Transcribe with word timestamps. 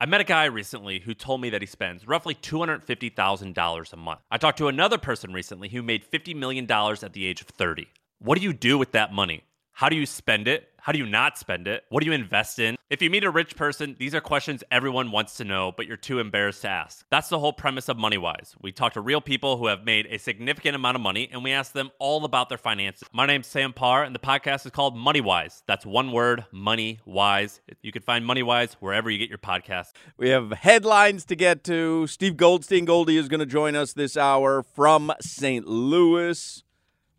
I 0.00 0.06
met 0.06 0.20
a 0.20 0.24
guy 0.24 0.44
recently 0.44 1.00
who 1.00 1.12
told 1.12 1.40
me 1.40 1.50
that 1.50 1.60
he 1.60 1.66
spends 1.66 2.06
roughly 2.06 2.32
$250,000 2.36 3.92
a 3.92 3.96
month. 3.96 4.20
I 4.30 4.38
talked 4.38 4.58
to 4.58 4.68
another 4.68 4.96
person 4.96 5.32
recently 5.32 5.70
who 5.70 5.82
made 5.82 6.08
$50 6.08 6.36
million 6.36 6.70
at 6.70 7.12
the 7.14 7.26
age 7.26 7.40
of 7.40 7.48
30. 7.48 7.88
What 8.20 8.38
do 8.38 8.44
you 8.44 8.52
do 8.52 8.78
with 8.78 8.92
that 8.92 9.12
money? 9.12 9.42
How 9.72 9.88
do 9.88 9.96
you 9.96 10.06
spend 10.06 10.46
it? 10.46 10.67
How 10.80 10.92
do 10.92 10.98
you 10.98 11.06
not 11.06 11.36
spend 11.36 11.66
it? 11.66 11.84
What 11.88 12.00
do 12.00 12.06
you 12.06 12.12
invest 12.12 12.58
in? 12.58 12.76
If 12.88 13.02
you 13.02 13.10
meet 13.10 13.24
a 13.24 13.30
rich 13.30 13.56
person, 13.56 13.96
these 13.98 14.14
are 14.14 14.20
questions 14.20 14.64
everyone 14.70 15.10
wants 15.10 15.36
to 15.36 15.44
know, 15.44 15.72
but 15.76 15.86
you're 15.86 15.98
too 15.98 16.20
embarrassed 16.20 16.62
to 16.62 16.68
ask. 16.68 17.04
That's 17.10 17.28
the 17.28 17.38
whole 17.38 17.52
premise 17.52 17.88
of 17.90 17.98
MoneyWise. 17.98 18.54
We 18.62 18.72
talk 18.72 18.94
to 18.94 19.00
real 19.00 19.20
people 19.20 19.58
who 19.58 19.66
have 19.66 19.84
made 19.84 20.06
a 20.06 20.18
significant 20.18 20.76
amount 20.76 20.94
of 20.94 21.02
money 21.02 21.28
and 21.30 21.44
we 21.44 21.52
ask 21.52 21.72
them 21.72 21.90
all 21.98 22.24
about 22.24 22.48
their 22.48 22.56
finances. 22.56 23.06
My 23.12 23.26
name's 23.26 23.46
Sam 23.46 23.72
Parr 23.74 24.04
and 24.04 24.14
the 24.14 24.20
podcast 24.20 24.64
is 24.64 24.72
called 24.72 24.96
MoneyWise. 24.96 25.62
That's 25.66 25.84
one 25.84 26.12
word, 26.12 26.46
Money 26.50 27.00
Wise. 27.04 27.60
You 27.82 27.92
can 27.92 28.02
find 28.02 28.24
MoneyWise 28.24 28.74
wherever 28.80 29.10
you 29.10 29.18
get 29.18 29.28
your 29.28 29.38
podcast. 29.38 29.92
We 30.16 30.30
have 30.30 30.52
headlines 30.52 31.24
to 31.26 31.36
get 31.36 31.64
to. 31.64 32.06
Steve 32.06 32.36
Goldstein 32.36 32.86
Goldie 32.86 33.18
is 33.18 33.28
going 33.28 33.40
to 33.40 33.46
join 33.46 33.76
us 33.76 33.92
this 33.92 34.16
hour 34.16 34.62
from 34.62 35.12
St. 35.20 35.66
Louis. 35.66 36.62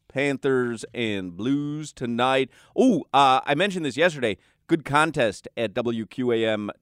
Panthers 0.09 0.83
and 0.93 1.37
Blues 1.37 1.93
tonight. 1.93 2.49
Oh, 2.75 3.05
uh, 3.13 3.39
I 3.45 3.55
mentioned 3.55 3.85
this 3.85 3.95
yesterday. 3.95 4.35
Good 4.67 4.83
contest 4.83 5.47
at 5.55 5.73
WQAM.com. 5.73 6.75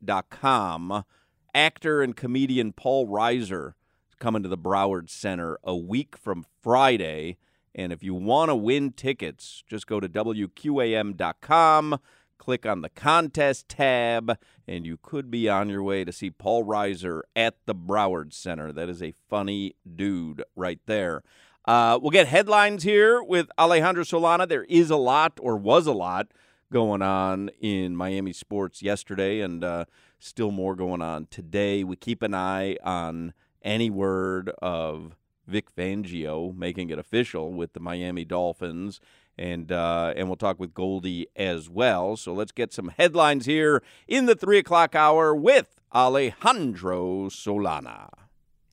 Actor 1.54 2.02
and 2.02 2.16
comedian 2.16 2.73
Paul 2.73 3.08
Reiser 3.08 3.73
is 4.09 4.16
coming 4.20 4.41
to 4.44 4.49
the 4.49 4.58
Broward 4.58 5.09
Center 5.09 5.59
a 5.63 5.76
week 5.76 6.18
from 6.18 6.45
Friday. 6.62 7.38
And 7.73 7.94
if 7.94 8.04
you 8.04 8.13
want 8.16 8.49
to 8.49 8.55
win 8.55 8.91
tickets, 8.91 9.63
just 9.70 9.88
go 9.88 9.99
to 9.99 10.09
WQAM.com, 10.09 11.99
click 12.38 12.66
on 12.66 12.82
the 12.82 12.90
contest 12.90 13.70
tab, 13.70 14.38
and 14.68 14.85
you 14.85 14.98
could 14.98 15.30
be 15.32 15.48
on 15.48 15.70
your 15.70 15.84
way 15.84 16.04
to 16.04 16.12
see 16.12 16.30
Paul 16.30 16.63
Reiser 16.63 17.21
at 17.35 17.55
the 17.66 17.76
Broward 17.76 18.34
Center. 18.34 18.71
That 18.73 18.90
is 18.90 19.02
a 19.02 19.13
funny 19.30 19.76
dude 19.96 20.43
right 20.55 20.80
there. 20.87 21.24
Uh, 21.68 21.99
we'll 22.01 22.12
get 22.12 22.27
headlines 22.27 22.84
here 22.84 23.21
with 23.21 23.49
Alejandro 23.60 24.04
Solana. 24.04 24.48
There 24.48 24.63
is 24.63 24.90
a 24.90 24.96
lot, 24.96 25.37
or 25.41 25.57
was 25.57 25.85
a 25.85 25.91
lot, 25.91 26.32
going 26.71 27.01
on 27.01 27.49
in 27.59 27.93
Miami 27.93 28.32
sports 28.32 28.82
yesterday, 28.82 29.41
and 29.41 29.65
uh, 29.65 29.84
still 30.18 30.51
more 30.51 30.76
going 30.76 31.01
on 31.01 31.27
today. 31.29 31.84
We 31.84 31.98
keep 31.98 32.24
an 32.24 32.34
eye 32.34 32.77
on 32.84 33.34
any 33.62 33.90
word 33.90 34.49
of 34.62 35.18
Vic 35.46 35.74
Fangio 35.76 36.55
making 36.55 36.90
it 36.90 36.99
official 36.99 37.51
with 37.51 37.74
the 37.74 37.81
Miami 37.81 38.24
Dolphins. 38.24 39.02
And 39.37 39.71
uh, 39.71 40.13
and 40.15 40.27
we'll 40.29 40.35
talk 40.35 40.59
with 40.59 40.74
Goldie 40.74 41.27
as 41.35 41.70
well. 41.70 42.18
So 42.18 42.34
let's 42.34 42.52
get 42.52 42.74
some 42.74 42.93
headlines 42.98 43.46
here 43.46 43.84
in 44.07 44.26
the 44.26 44.35
three 44.35 44.57
o'clock 44.57 44.96
hour 44.96 45.35
with 45.35 45.79
Alejandro 45.93 47.27
Solana. 47.29 48.09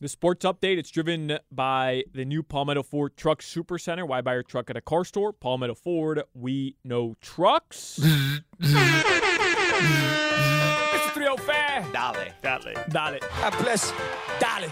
The 0.05 0.11
sports 0.11 0.45
update, 0.45 0.77
it's 0.77 0.91
driven 0.91 1.39
by 1.51 2.05
the 2.13 2.27
new 2.27 2.43
Palmetto 2.43 2.83
Ford 2.83 3.17
Truck 3.17 3.41
Super 3.41 3.79
Center. 3.79 4.05
Why 4.05 4.21
buy 4.21 4.35
your 4.35 4.43
truck 4.43 4.69
at 4.69 4.77
a 4.77 4.83
car 4.83 5.03
store? 5.03 5.33
Palmetto 5.33 5.75
Ford, 5.75 6.23
we 6.35 6.77
know 6.85 7.17
trucks. 7.23 7.99
it's 8.03 8.43
305. 11.15 11.91
Dale. 11.95 12.35
Dale. 12.43 12.75
Dale. 12.91 13.19
Plus, 13.53 13.95
dale. 14.39 14.71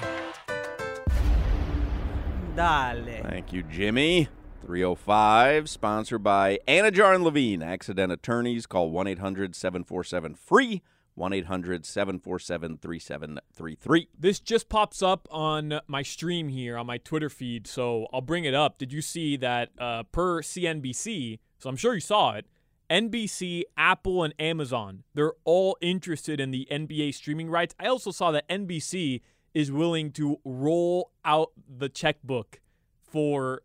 Dale. 2.55 3.23
Thank 3.23 3.55
you, 3.55 3.63
Jimmy. 3.63 4.29
305, 4.67 5.71
sponsored 5.71 6.23
by 6.23 6.59
Anidjar 6.69 7.15
and 7.15 7.25
Levine, 7.25 7.63
Accident 7.63 8.13
Attorneys. 8.13 8.67
Call 8.67 8.91
1 8.91 9.07
800 9.07 9.57
747 9.57 10.35
free. 10.35 10.83
1 11.15 11.33
800 11.33 11.85
747 11.85 12.79
3733. 12.79 14.09
This 14.19 14.41
just 14.41 14.69
pops 14.69 15.03
up 15.03 15.29
on 15.31 15.81
my 15.87 16.03
stream 16.03 16.49
here 16.49 16.77
on 16.77 16.87
my 16.87 16.99
Twitter 16.99 17.29
feed, 17.29 17.67
so 17.67 18.07
I'll 18.13 18.21
bring 18.21 18.45
it 18.45 18.55
up. 18.55 18.79
Did 18.79 18.93
you 18.93 19.03
see 19.03 19.37
that 19.37 19.71
uh, 19.79 20.05
per 20.05 20.43
CNBC? 20.43 21.39
So 21.59 21.69
I'm 21.69 21.77
sure 21.77 21.95
you 21.95 22.01
saw 22.01 22.33
it. 22.33 22.47
NBC, 22.91 23.63
Apple, 23.77 24.23
and 24.23 24.35
Amazon, 24.39 25.05
they're 25.15 25.33
all 25.45 25.79
interested 25.81 26.41
in 26.41 26.51
the 26.51 26.69
NBA 26.71 27.15
streaming 27.15 27.49
rights. 27.49 27.75
I 27.81 27.87
also 27.87 28.11
saw 28.11 28.31
that 28.33 28.47
NBC 28.49 29.23
is 29.55 29.73
willing 29.73 30.11
to 30.13 30.41
roll 30.45 31.11
out 31.25 31.53
the 31.69 31.89
checkbook 31.89 32.61
for 33.03 33.63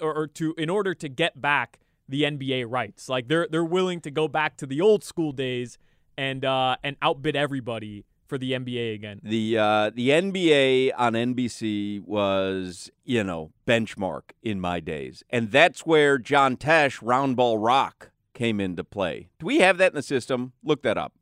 or, 0.00 0.14
or 0.14 0.26
to 0.26 0.54
in 0.58 0.68
order 0.68 0.94
to 0.94 1.08
get 1.08 1.40
back 1.40 1.80
the 2.08 2.22
NBA 2.22 2.66
rights. 2.68 3.08
Like 3.08 3.28
they're 3.28 3.48
they're 3.50 3.64
willing 3.64 4.00
to 4.02 4.10
go 4.10 4.28
back 4.28 4.56
to 4.58 4.66
the 4.66 4.80
old 4.80 5.02
school 5.02 5.32
days 5.32 5.78
and 6.16 6.44
uh, 6.44 6.76
and 6.82 6.96
outbid 7.02 7.36
everybody 7.36 8.04
for 8.26 8.38
the 8.38 8.52
NBA 8.52 8.94
again. 8.94 9.20
The 9.22 9.58
uh, 9.58 9.90
the 9.94 10.08
NBA 10.08 10.92
on 10.96 11.12
NBC 11.12 12.02
was 12.02 12.90
you 13.04 13.22
know 13.22 13.52
benchmark 13.66 14.22
in 14.42 14.60
my 14.60 14.80
days, 14.80 15.22
and 15.28 15.50
that's 15.50 15.84
where 15.84 16.18
John 16.18 16.56
Tesh 16.56 17.02
Roundball 17.02 17.58
Rock 17.62 18.10
came 18.34 18.60
into 18.60 18.84
play. 18.84 19.28
Do 19.38 19.46
we 19.46 19.58
have 19.58 19.78
that 19.78 19.92
in 19.92 19.96
the 19.96 20.02
system? 20.02 20.52
Look 20.64 20.82
that 20.82 20.96
up. 20.96 21.12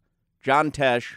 John 0.41 0.71
Tesh 0.71 1.17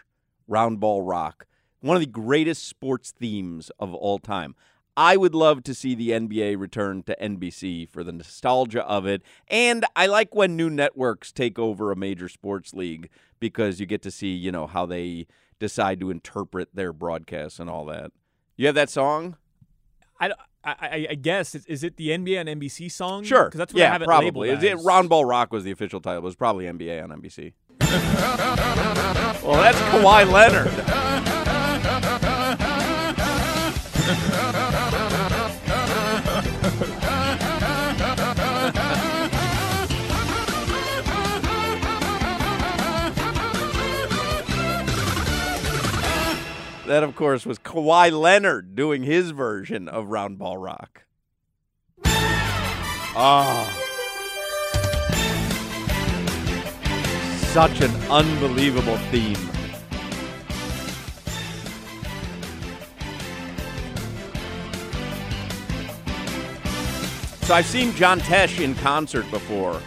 Roundball 0.50 1.08
Rock, 1.08 1.46
one 1.82 1.96
of 1.96 2.02
the 2.02 2.08
greatest 2.08 2.68
sports 2.68 3.12
themes 3.12 3.72
of 3.80 3.94
all 3.94 4.20
time. 4.20 4.56
I 4.96 5.18
would 5.18 5.34
love 5.34 5.64
to 5.64 5.74
see 5.74 5.96
the 5.96 6.12
NBA 6.12 6.60
return 6.60 7.04
to 7.04 7.16
NBC 7.20 7.90
for 7.90 8.04
the 8.04 8.12
nostalgia 8.12 8.86
of 8.86 9.06
it. 9.08 9.24
And 9.48 9.86
I 9.96 10.06
like 10.06 10.36
when 10.36 10.56
new 10.56 10.70
networks 10.70 11.32
take 11.32 11.58
over 11.58 11.92
a 11.92 11.96
major 11.96 12.30
sports 12.30 12.74
league 12.74 13.10
because 13.40 13.80
you 13.80 13.86
get 13.86 14.02
to 14.04 14.12
see, 14.12 14.34
you 14.34 14.52
know, 14.52 14.68
how 14.68 14.86
they 14.86 15.26
decide 15.60 16.00
to 16.02 16.12
interpret 16.12 16.70
their 16.74 16.94
broadcasts 16.94 17.60
and 17.60 17.70
all 17.70 17.86
that. 17.86 18.12
You 18.56 18.68
have 18.68 18.76
that 18.76 18.90
song? 18.90 19.38
I, 20.20 20.32
I, 20.64 21.08
I 21.10 21.16
guess 21.16 21.56
is, 21.56 21.66
is 21.66 21.84
it 21.84 21.98
the 21.98 22.10
NBA 22.10 22.40
on 22.40 22.46
NBC 22.46 22.92
song? 22.92 23.24
Sure. 23.24 23.46
because 23.46 23.58
that's 23.58 23.74
what 23.74 23.80
yeah, 23.80 23.90
I 23.90 23.94
have 23.94 24.02
it 24.04 24.06
probably. 24.06 24.50
labeled 24.50 24.64
Is 24.64 24.64
it 24.64 24.78
as. 24.78 24.86
Roundball 24.86 25.28
Rock 25.28 25.52
was 25.52 25.64
the 25.64 25.72
official 25.72 26.00
title. 26.02 26.20
It 26.20 26.24
was 26.24 26.36
probably 26.36 26.66
NBA 26.66 27.04
on 27.04 27.10
NBC. 27.10 27.54
well, 29.44 29.62
that's 29.62 29.78
Kawhi 29.80 30.32
Leonard. 30.32 30.70
That, 46.86 47.04
of 47.04 47.16
course, 47.16 47.46
was 47.46 47.60
Kawhi 47.60 48.12
Leonard 48.12 48.76
doing 48.76 49.04
his 49.04 49.32
version 49.32 49.88
of 49.88 50.08
Roundball 50.08 50.62
Rock. 50.62 51.04
Oh. 53.16 53.80
Such 57.54 57.80
an 57.82 57.92
unbelievable 58.12 58.98
theme. 59.12 59.38
So 67.44 67.54
I've 67.54 67.66
seen 67.66 67.94
John 67.94 68.20
Tesh 68.20 68.62
in 68.62 68.76
concert 68.76 69.30
before. 69.32 69.82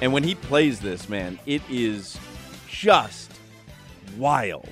And 0.00 0.12
when 0.12 0.24
he 0.24 0.34
plays 0.34 0.80
this, 0.80 1.08
man, 1.08 1.38
it 1.46 1.62
is 1.68 2.18
just 2.66 3.32
wild. 4.16 4.68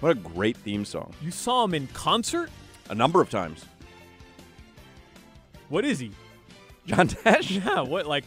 What 0.00 0.12
a 0.12 0.14
great 0.14 0.56
theme 0.56 0.84
song. 0.84 1.12
You 1.22 1.30
saw 1.30 1.64
him 1.64 1.74
in 1.74 1.86
concert. 1.88 2.50
A 2.90 2.94
number 2.94 3.20
of 3.20 3.28
times. 3.30 3.64
What 5.68 5.84
is 5.84 5.98
he? 5.98 6.12
John 6.86 7.08
Tesh? 7.08 7.50
Yeah, 7.64 7.80
what 7.82 8.06
like? 8.06 8.24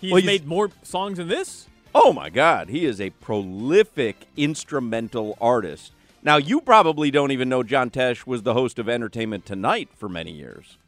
He's 0.00 0.12
Well, 0.12 0.20
he's- 0.20 0.26
made 0.26 0.46
more 0.46 0.70
songs 0.82 1.18
than 1.18 1.28
this. 1.28 1.66
Oh 1.94 2.12
my 2.12 2.30
God, 2.30 2.68
he 2.70 2.86
is 2.86 3.00
a 3.00 3.10
prolific 3.10 4.16
instrumental 4.36 5.36
artist. 5.40 5.92
Now, 6.22 6.36
you 6.36 6.60
probably 6.60 7.10
don't 7.10 7.32
even 7.32 7.48
know 7.50 7.62
John 7.62 7.90
Tesh 7.90 8.26
was 8.26 8.42
the 8.44 8.54
host 8.54 8.78
of 8.78 8.88
Entertainment 8.88 9.44
Tonight 9.44 9.90
for 9.94 10.08
many 10.08 10.30
years. 10.32 10.78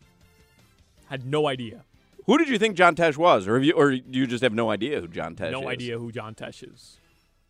Had 1.09 1.27
no 1.27 1.47
idea. 1.47 1.85
Who 2.27 2.39
did 2.39 2.49
you 2.49 2.57
think 2.57 2.77
John 2.77 2.95
Tesh 2.95 3.19
was, 3.19 3.47
or 3.47 3.55
have 3.57 3.65
you, 3.65 3.73
or 3.75 3.91
you 3.91 4.27
just 4.27 4.43
have 4.43 4.55
no 4.55 4.71
idea 4.71 5.01
who 5.01 5.09
John 5.09 5.35
Tesh 5.35 5.49
is? 5.49 5.53
no 5.53 5.69
idea 5.69 5.99
who 5.99 6.11
John 6.11 6.35
Tesh 6.35 6.63
is. 6.73 6.97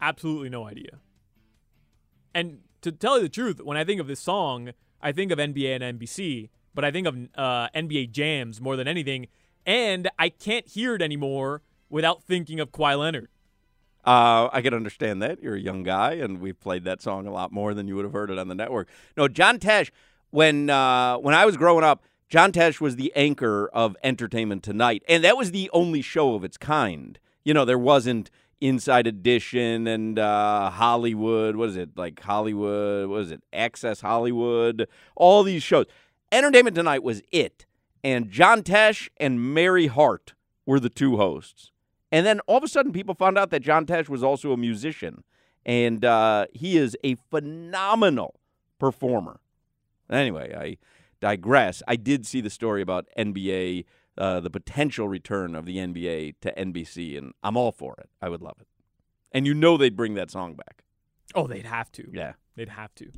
Absolutely 0.01 0.49
no 0.49 0.67
idea. 0.67 0.99
And 2.35 2.61
to 2.83 2.93
tell 2.93 3.17
you 3.17 3.23
the 3.23 3.29
truth, 3.29 3.61
when 3.63 3.77
I 3.77 3.85
think 3.85 4.01
of 4.01 4.07
this 4.07 4.21
song, 4.21 4.73
I 5.01 5.13
think 5.13 5.31
of 5.31 5.39
NBA 5.39 5.81
and 5.81 5.99
NBC, 5.99 6.51
but 6.75 6.85
I 6.85 6.91
think 6.91 7.07
of 7.07 7.17
uh, 7.37 7.69
NBA 7.75 8.11
jams 8.11 8.61
more 8.61 8.77
than 8.77 8.89
anything. 8.89 9.29
And 9.65 10.11
I 10.19 10.29
can't 10.29 10.67
hear 10.67 10.95
it 10.95 11.03
anymore 11.03 11.63
without 11.89 12.23
thinking 12.23 12.61
of 12.61 12.73
Kawhi 12.73 12.99
Leonard. 12.99 13.29
Uh, 14.05 14.51
I 14.53 14.61
can 14.61 14.75
understand 14.75 15.23
that. 15.23 15.43
You're 15.43 15.55
a 15.55 15.61
young 15.61 15.83
guy, 15.83 16.15
and 16.15 16.41
we've 16.41 16.59
played 16.61 16.85
that 16.85 17.01
song 17.01 17.27
a 17.27 17.33
lot 17.33 17.53
more 17.53 17.73
than 17.73 17.89
you 17.89 17.97
would 17.97 18.05
have 18.05 18.13
heard 18.13 18.31
it 18.31 18.39
on 18.39 18.49
the 18.49 18.55
network. 18.55 18.89
No, 19.17 19.29
John 19.29 19.59
Tesh. 19.59 19.91
When 20.31 20.69
uh, 20.69 21.17
when 21.19 21.33
I 21.33 21.47
was 21.47 21.57
growing 21.57 21.85
up, 21.85 22.03
John 22.29 22.51
Tesh 22.51 22.81
was 22.81 22.97
the 22.97 23.13
anchor 23.15 23.69
of 23.69 23.97
Entertainment 24.03 24.65
Tonight, 24.65 25.05
and 25.09 25.23
that 25.23 25.37
was 25.37 25.53
the 25.53 25.71
only 25.73 26.03
show 26.03 26.35
of 26.35 26.43
its 26.43 26.57
kind. 26.57 27.21
You 27.45 27.55
know, 27.55 27.65
there 27.65 27.79
wasn't 27.79 28.31
Inside 28.61 29.07
Edition 29.07 29.87
and 29.87 30.19
uh, 30.19 30.71
Hollywood. 30.71 31.57
What 31.57 31.71
is 31.71 31.77
it 31.77 31.91
like 31.97 32.21
Hollywood? 32.21 33.09
What 33.09 33.21
is 33.23 33.31
it? 33.31 33.43
Access 33.53 34.01
Hollywood. 34.01 34.89
All 35.17 35.43
these 35.43 35.63
shows. 35.63 35.87
Entertainment 36.33 36.75
Tonight 36.75 37.03
was 37.03 37.23
it, 37.31 37.67
and 38.03 38.31
John 38.31 38.63
Tesh 38.63 39.09
and 39.19 39.55
Mary 39.55 39.87
Hart 39.87 40.35
were 40.67 40.81
the 40.81 40.89
two 40.89 41.17
hosts. 41.17 41.71
And 42.11 42.25
then 42.25 42.41
all 42.47 42.59
of 42.59 42.65
a 42.65 42.69
sudden, 42.69 42.93
people 42.93 43.15
found 43.15 43.39
out 43.39 43.51
that 43.51 43.61
John 43.61 43.87
Tesh 43.87 44.09
was 44.09 44.23
also 44.23 44.53
a 44.53 44.57
musician, 44.57 45.25
and 45.65 46.05
uh, 46.05 46.47
he 46.53 46.77
is 46.77 46.97
a 47.05 47.17
phenomenal 47.31 48.41
performer. 48.79 49.41
Anyway, 50.11 50.55
I 50.55 50.77
digress. 51.21 51.83
I 51.89 51.97
did 51.97 52.27
see 52.27 52.41
the 52.41 52.51
story 52.51 52.83
about 52.83 53.07
NBA, 53.19 53.85
uh, 54.17 54.41
the 54.41 54.51
potential 54.51 55.09
return 55.09 55.55
of 55.55 55.67
the 55.67 55.79
NBA 55.79 56.37
to 56.41 56.53
NBC, 56.53 57.19
and 57.19 57.33
I'm 57.43 57.57
all 57.57 57.73
for 57.73 57.97
it. 57.99 58.09
I 58.23 58.29
would 58.29 58.43
love 58.43 58.57
it. 58.61 58.67
And 59.33 59.47
you 59.47 59.55
know 59.55 59.77
they'd 59.77 59.97
bring 59.97 60.15
that 60.15 60.31
song 60.31 60.55
back. 60.55 60.85
Oh, 61.35 61.47
they'd 61.47 61.67
have 61.67 61.91
to. 61.93 62.09
Yeah. 62.13 62.35
They'd 62.55 62.69
have 62.69 62.95
to. 62.97 63.11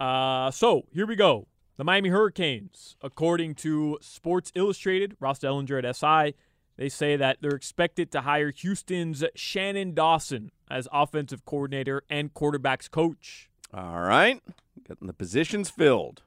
Uh, 0.00 0.50
so 0.50 0.86
here 0.92 1.06
we 1.06 1.16
go. 1.16 1.48
The 1.76 1.84
Miami 1.84 2.08
Hurricanes, 2.08 2.96
according 3.02 3.54
to 3.56 3.98
Sports 4.00 4.50
Illustrated, 4.54 5.16
Ross 5.20 5.38
Dellenger 5.38 5.84
at 5.84 5.96
SI, 5.96 6.34
they 6.76 6.88
say 6.88 7.16
that 7.16 7.38
they're 7.40 7.50
expected 7.50 8.10
to 8.12 8.22
hire 8.22 8.50
Houston's 8.50 9.22
Shannon 9.34 9.94
Dawson 9.94 10.50
as 10.70 10.88
offensive 10.92 11.44
coordinator 11.44 12.02
and 12.08 12.32
quarterbacks 12.32 12.90
coach. 12.90 13.50
All 13.74 14.00
right. 14.00 14.40
Getting 14.86 15.06
the 15.06 15.12
positions 15.12 15.70
filled. 15.70 16.22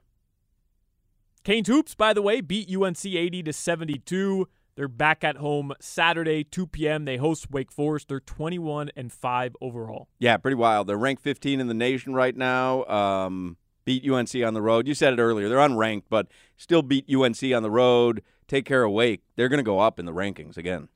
Canes 1.44 1.66
Hoops, 1.66 1.96
by 1.96 2.12
the 2.12 2.22
way, 2.22 2.40
beat 2.40 2.72
UNC 2.74 3.04
80 3.04 3.42
to 3.42 3.52
72. 3.52 4.48
They're 4.76 4.86
back 4.86 5.24
at 5.24 5.38
home 5.38 5.72
Saturday, 5.80 6.44
2 6.44 6.68
p.m. 6.68 7.04
They 7.04 7.16
host 7.16 7.50
Wake 7.50 7.72
Forest. 7.72 8.08
They're 8.08 8.20
21 8.20 8.90
and 8.96 9.12
5 9.12 9.56
overall. 9.60 10.08
Yeah, 10.20 10.36
pretty 10.36 10.54
wild. 10.54 10.86
They're 10.86 10.96
ranked 10.96 11.22
15 11.22 11.60
in 11.60 11.66
the 11.66 11.74
nation 11.74 12.14
right 12.14 12.36
now. 12.36 12.84
Um, 12.84 13.56
beat 13.84 14.08
UNC 14.08 14.34
on 14.36 14.54
the 14.54 14.62
road. 14.62 14.86
You 14.86 14.94
said 14.94 15.12
it 15.12 15.20
earlier. 15.20 15.48
They're 15.48 15.58
unranked, 15.58 16.04
but 16.08 16.28
still 16.56 16.82
beat 16.82 17.12
UNC 17.12 17.42
on 17.52 17.62
the 17.64 17.70
road. 17.70 18.22
Take 18.46 18.64
care 18.64 18.84
of 18.84 18.92
Wake. 18.92 19.22
They're 19.34 19.48
going 19.48 19.58
to 19.58 19.64
go 19.64 19.80
up 19.80 19.98
in 19.98 20.06
the 20.06 20.12
rankings 20.12 20.56
again. 20.56 20.88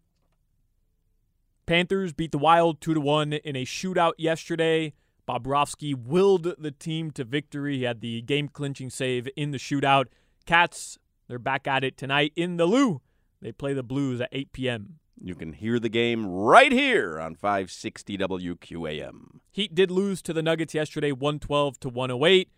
Panthers 1.66 2.12
beat 2.12 2.31
the 2.31 2.38
Wild 2.38 2.81
2 2.81 2.94
to 2.94 3.00
1 3.00 3.32
in 3.32 3.56
a 3.56 3.64
shootout 3.64 4.12
yesterday. 4.16 4.94
Bobrovsky 5.28 5.92
willed 5.96 6.54
the 6.56 6.70
team 6.70 7.10
to 7.10 7.25
victory. 7.25 7.78
He 7.78 7.82
had 7.82 8.00
the 8.00 8.22
game 8.22 8.49
clinching 8.49 8.90
save 8.90 9.28
in 9.34 9.50
the 9.50 9.58
shootout. 9.58 10.06
Cats, 10.46 10.98
they're 11.28 11.38
back 11.38 11.66
at 11.66 11.84
it 11.84 11.96
tonight 11.96 12.32
in 12.37 12.56
the 12.56 12.66
Lou. 12.66 13.00
They 13.43 13.52
play 13.52 13.72
the 13.75 13.82
Blues 13.82 14.20
at 14.20 14.28
8 14.32 14.52
p.m. 14.52 14.98
You 15.22 15.34
can 15.34 15.52
hear 15.54 15.78
the 15.78 15.88
game 15.88 16.26
right 16.26 16.72
here 16.72 17.19
on 17.20 17.34
560 17.34 18.16
WQAM. 18.19 19.40
Heat 19.50 19.75
did 19.75 19.90
lose 19.90 20.22
to 20.22 20.32
the 20.32 20.43
Nuggets 20.43 20.75
yesterday 20.75 21.12
112 21.12 21.81
to 21.81 21.88
108. 21.88 22.48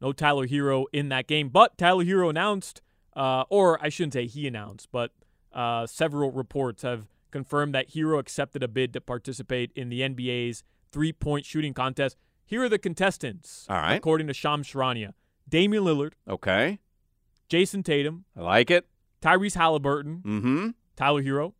No 0.00 0.12
Tyler 0.12 0.46
Herro 0.46 0.84
in 0.92 1.08
that 1.08 1.26
game, 1.26 1.48
but 1.48 1.76
Tyler 1.78 2.04
Herro 2.04 2.28
announced, 2.30 2.82
uh, 3.16 3.44
or 3.48 3.82
I 3.82 3.88
shouldn't 3.88 4.12
say 4.12 4.26
he 4.26 4.46
announced, 4.46 4.88
but 4.92 5.10
uh, 5.52 5.86
several 5.86 6.30
reports 6.30 6.82
have 6.82 7.06
confirmed 7.30 7.74
that 7.74 7.90
Herro 7.94 8.18
accepted 8.18 8.62
a 8.62 8.68
bid 8.68 8.92
to 8.92 9.00
participate 9.00 9.72
in 9.74 9.88
the 9.88 10.00
NBA's 10.02 10.62
three 10.92 11.12
point 11.12 11.44
shooting 11.46 11.74
contest. 11.74 12.16
Here 12.44 12.62
are 12.62 12.68
the 12.68 12.78
contestants, 12.78 13.66
All 13.68 13.76
right. 13.78 13.94
according 13.94 14.26
to 14.28 14.34
Shams 14.34 14.68
Charania 14.68 15.12
Damian 15.48 15.82
Lillard, 15.84 16.12
Okay. 16.28 16.78
Jayson 17.48 17.84
Tatum, 17.84 18.24
I 18.36 18.40
like 18.40 18.70
it. 18.70 18.86
Tyrese 19.22 19.54
Halliburton, 19.54 20.22
Mm 20.24 20.40
hmm. 20.40 20.68
Tyler 20.96 21.22
Herro, 21.22 21.52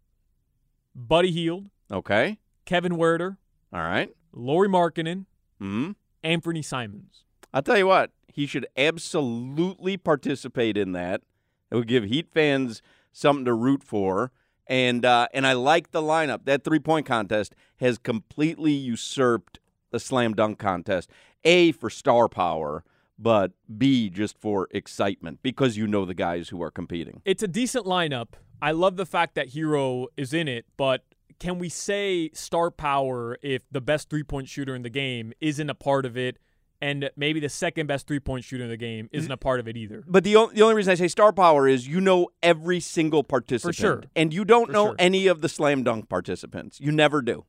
Buddy 0.94 1.30
Hield, 1.30 1.66
Okay. 1.90 2.38
Kevin 2.64 2.92
Huerter, 2.92 3.36
All 3.72 3.80
right. 3.80 4.10
Lauri 4.32 4.68
Markkanen, 4.68 5.26
Mm 5.60 5.84
hmm. 5.86 5.90
Anthony 6.22 6.62
Simons. 6.62 7.22
I'll 7.54 7.62
tell 7.62 7.78
you 7.78 7.86
what, 7.86 8.10
he 8.26 8.46
should 8.46 8.66
absolutely 8.76 9.96
participate 9.96 10.76
in 10.76 10.92
that. 10.92 11.22
It 11.70 11.76
would 11.76 11.86
give 11.88 12.04
Heat 12.04 12.28
fans 12.32 12.82
something 13.12 13.44
to 13.44 13.54
root 13.54 13.82
for. 13.82 14.32
And 14.66 15.04
uh, 15.04 15.28
and 15.32 15.46
I 15.46 15.52
like 15.52 15.92
the 15.92 16.02
lineup. 16.02 16.44
That 16.44 16.64
three 16.64 16.80
point 16.80 17.06
contest 17.06 17.54
has 17.76 17.98
completely 17.98 18.72
usurped 18.72 19.60
the 19.92 20.00
slam 20.00 20.34
dunk 20.34 20.58
contest. 20.58 21.08
A 21.44 21.70
for 21.70 21.88
star 21.88 22.28
power, 22.28 22.82
but 23.18 23.52
B 23.78 24.08
just 24.10 24.38
for 24.38 24.68
excitement 24.70 25.40
because 25.42 25.76
you 25.76 25.86
know 25.86 26.04
the 26.04 26.14
guys 26.14 26.48
who 26.48 26.62
are 26.62 26.70
competing. 26.70 27.22
It's 27.24 27.42
a 27.42 27.48
decent 27.48 27.86
lineup. 27.86 28.28
I 28.60 28.72
love 28.72 28.96
the 28.96 29.06
fact 29.06 29.34
that 29.34 29.50
Herro 29.50 30.06
is 30.16 30.32
in 30.32 30.48
it, 30.48 30.64
but 30.76 31.04
can 31.38 31.58
we 31.58 31.68
say 31.68 32.30
star 32.32 32.70
power 32.70 33.36
if 33.42 33.62
the 33.70 33.80
best 33.80 34.08
three 34.08 34.22
point 34.22 34.48
shooter 34.48 34.74
in 34.74 34.82
the 34.82 34.90
game 34.90 35.32
isn't 35.40 35.68
a 35.68 35.74
part 35.74 36.06
of 36.06 36.16
it, 36.16 36.38
and 36.80 37.10
maybe 37.16 37.40
the 37.40 37.48
second 37.50 37.86
best 37.86 38.06
three 38.06 38.20
point 38.20 38.44
shooter 38.44 38.64
in 38.64 38.70
the 38.70 38.76
game 38.78 39.08
isn't 39.12 39.30
a 39.30 39.36
part 39.36 39.60
of 39.60 39.68
it 39.68 39.76
either? 39.76 40.02
But 40.06 40.24
the, 40.24 40.36
o- 40.36 40.46
the 40.48 40.62
only 40.62 40.74
reason 40.74 40.92
I 40.92 40.94
say 40.94 41.08
star 41.08 41.32
power 41.32 41.68
is 41.68 41.86
you 41.86 42.00
know 42.00 42.28
every 42.42 42.80
single 42.80 43.22
participant. 43.22 43.76
For 43.76 43.80
sure. 43.80 44.02
And 44.14 44.32
you 44.32 44.44
don't 44.46 44.66
For 44.68 44.72
know 44.72 44.86
sure. 44.88 44.96
any 44.98 45.26
of 45.26 45.42
the 45.42 45.48
slam 45.50 45.82
dunk 45.82 46.08
participants. 46.08 46.80
You 46.80 46.92
never 46.92 47.20
do. 47.20 47.44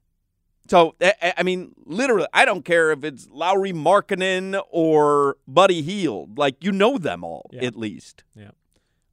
So, 0.70 0.96
I 1.02 1.34
I 1.38 1.44
mean, 1.44 1.74
literally, 1.86 2.28
I 2.34 2.46
don't 2.46 2.64
care 2.66 2.92
if 2.92 3.04
it's 3.04 3.28
Lauri 3.30 3.72
Markkanen 3.74 4.62
or 4.70 5.38
Buddy 5.48 5.82
Hield. 5.82 6.38
Like, 6.38 6.64
you 6.64 6.72
know 6.72 6.98
them 6.98 7.24
all, 7.24 7.50
Yeah. 7.54 7.66
at 7.66 7.76
least. 7.76 8.24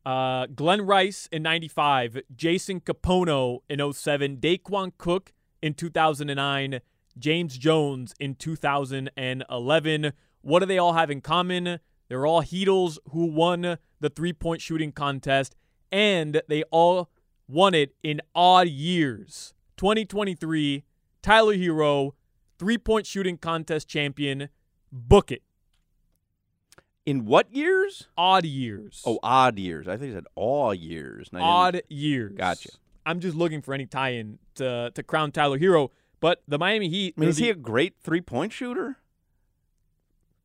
Uh, 0.07 0.47
Glen 0.55 0.83
Rice 0.83 1.29
in 1.33 1.43
95, 1.43 2.21
Jason 2.37 2.81
Kapono 2.81 3.61
in 3.71 3.81
07, 3.81 4.37
Daequan 4.37 4.93
Cook 4.99 5.33
in 5.63 5.73
2009, 5.73 6.81
James 7.19 7.57
Jones 7.57 8.15
in 8.21 8.35
2011. 8.35 10.13
What 10.43 10.61
do 10.61 10.67
they 10.67 10.77
all 10.77 10.93
have 10.93 11.11
in 11.11 11.23
common? 11.23 11.79
They're 12.09 12.27
all 12.27 12.43
Heatles 12.43 12.99
who 13.13 13.25
won 13.27 13.79
the 14.01 14.11
three 14.11 14.35
point 14.35 14.61
shooting 14.61 14.93
contest, 14.93 15.57
and 15.91 16.43
they 16.49 16.65
all 16.65 17.09
won 17.49 17.73
it 17.75 17.95
in 18.03 18.21
odd 18.35 18.69
years. 18.69 19.55
2023, 19.79 20.85
Tyler 21.25 21.55
Herro, 21.57 22.13
three 22.59 22.77
point 22.77 23.07
shooting 23.07 23.39
contest 23.39 23.89
champion. 23.89 24.51
Book 24.93 25.33
it. 25.33 25.43
In 27.07 27.25
what 27.25 27.51
years? 27.51 28.09
Odd 28.17 28.45
years. 28.45 29.03
Oh, 29.07 29.19
odd 29.23 29.59
years. 29.59 29.89
I 29.89 29.97
think 29.97 30.09
you 30.11 30.15
said 30.15 30.27
all 30.35 30.75
years. 30.75 31.29
and 31.33 31.43
I 31.43 31.71
didn't- 31.71 31.85
odd 31.87 31.93
years. 31.93 32.33
Gotcha. 32.37 32.69
I'm 33.07 33.21
just 33.21 33.35
looking 33.37 33.63
for 33.63 33.73
any 33.75 33.87
tie-in 33.87 34.39
to 34.57 34.91
to 34.95 35.03
crown 35.03 35.33
Tyler 35.33 35.59
Herro, 35.59 35.91
but 36.21 36.43
the 36.47 36.59
Miami 36.59 36.89
Heat. 36.91 37.15
I 37.17 37.21
mean, 37.21 37.29
is 37.31 37.39
he 37.39 37.49
a 37.51 37.55
great 37.55 37.95
three 38.03 38.21
point 38.21 38.53
shooter? 38.53 38.99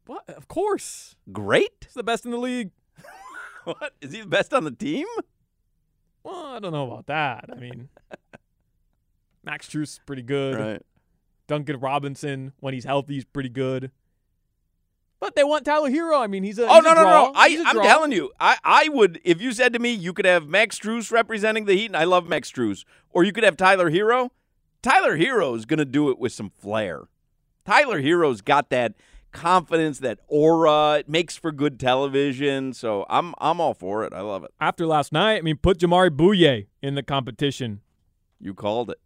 what? 0.06 0.28
Of 0.30 0.48
course, 0.48 1.16
Great? 1.32 1.72
he's 1.86 1.94
the 1.94 2.04
best 2.04 2.24
in 2.26 2.32
the 2.32 2.38
league. 2.38 2.72
What? 3.66 3.94
Is 4.02 4.14
he 4.14 4.22
the 4.22 4.28
best 4.28 4.54
on 4.54 4.64
the 4.64 4.72
team? 4.72 5.06
Well, 6.24 6.46
I 6.56 6.60
don't 6.60 6.72
know 6.72 6.90
about 6.90 7.06
that. 7.08 7.46
I 7.52 7.56
mean, 7.60 7.90
Max 9.44 9.68
Strus 9.68 9.84
is 9.84 10.00
pretty 10.06 10.22
good. 10.22 10.56
Right. 10.56 10.82
Duncan 11.48 11.80
Robinson, 11.80 12.54
when 12.60 12.74
he's 12.74 12.86
healthy, 12.86 13.18
is 13.18 13.26
pretty 13.26 13.50
good. 13.50 13.92
But 15.20 15.36
they 15.36 15.44
want 15.44 15.66
Tyler 15.66 15.90
Herro. 15.90 16.20
I 16.22 16.28
mean, 16.28 16.44
he's 16.44 16.60
a 16.60 16.68
Oh 16.68 16.76
he's 16.76 16.84
no 16.84 16.92
a 16.92 16.96
no 16.96 17.02
draw. 17.02 17.26
no! 17.28 17.32
I 17.36 17.64
I'm 17.66 17.82
telling 17.82 18.12
you, 18.12 18.32
I 18.40 18.58
I 18.64 18.90
would 18.90 19.20
if 19.26 19.42
you 19.42 19.52
said 19.52 19.74
to 19.74 19.80
me 19.80 19.92
you 19.92 20.14
could 20.14 20.26
have 20.26 20.48
Max 20.48 20.80
Strus 20.80 21.12
representing 21.12 21.66
the 21.66 21.76
Heat, 21.76 21.88
and 21.88 21.98
I 21.98 22.06
love 22.06 22.28
Max 22.28 22.52
Strus, 22.52 22.86
or 23.10 23.24
you 23.24 23.34
could 23.34 23.44
have 23.44 23.58
Tyler 23.58 23.92
Herro. 23.92 24.30
Tyler 24.82 25.18
Herro 25.18 25.58
is 25.58 25.66
going 25.66 25.80
to 25.80 25.86
do 25.86 26.10
it 26.10 26.20
with 26.20 26.32
some 26.32 26.50
flair. 26.50 27.04
Tyler 27.66 28.02
Herro's 28.02 28.40
got 28.40 28.70
that 28.70 28.94
confidence, 29.34 30.00
that 30.00 30.20
aura. 30.30 31.00
It 31.00 31.10
makes 31.10 31.36
for 31.36 31.52
good 31.52 31.80
television. 31.82 32.72
So 32.72 33.06
I'm 33.10 33.34
I'm 33.40 33.60
all 33.60 33.74
for 33.74 34.06
it. 34.06 34.14
I 34.14 34.22
love 34.22 34.44
it. 34.46 34.52
After 34.62 34.86
last 34.86 35.12
night, 35.12 35.38
I 35.38 35.42
mean, 35.42 35.58
put 35.58 35.80
Jamaree 35.80 36.12
Bouyea 36.12 36.68
in 36.82 36.96
the 36.96 37.04
competition. 37.04 37.82
You 38.40 38.54
called 38.54 38.90
it. 38.92 39.00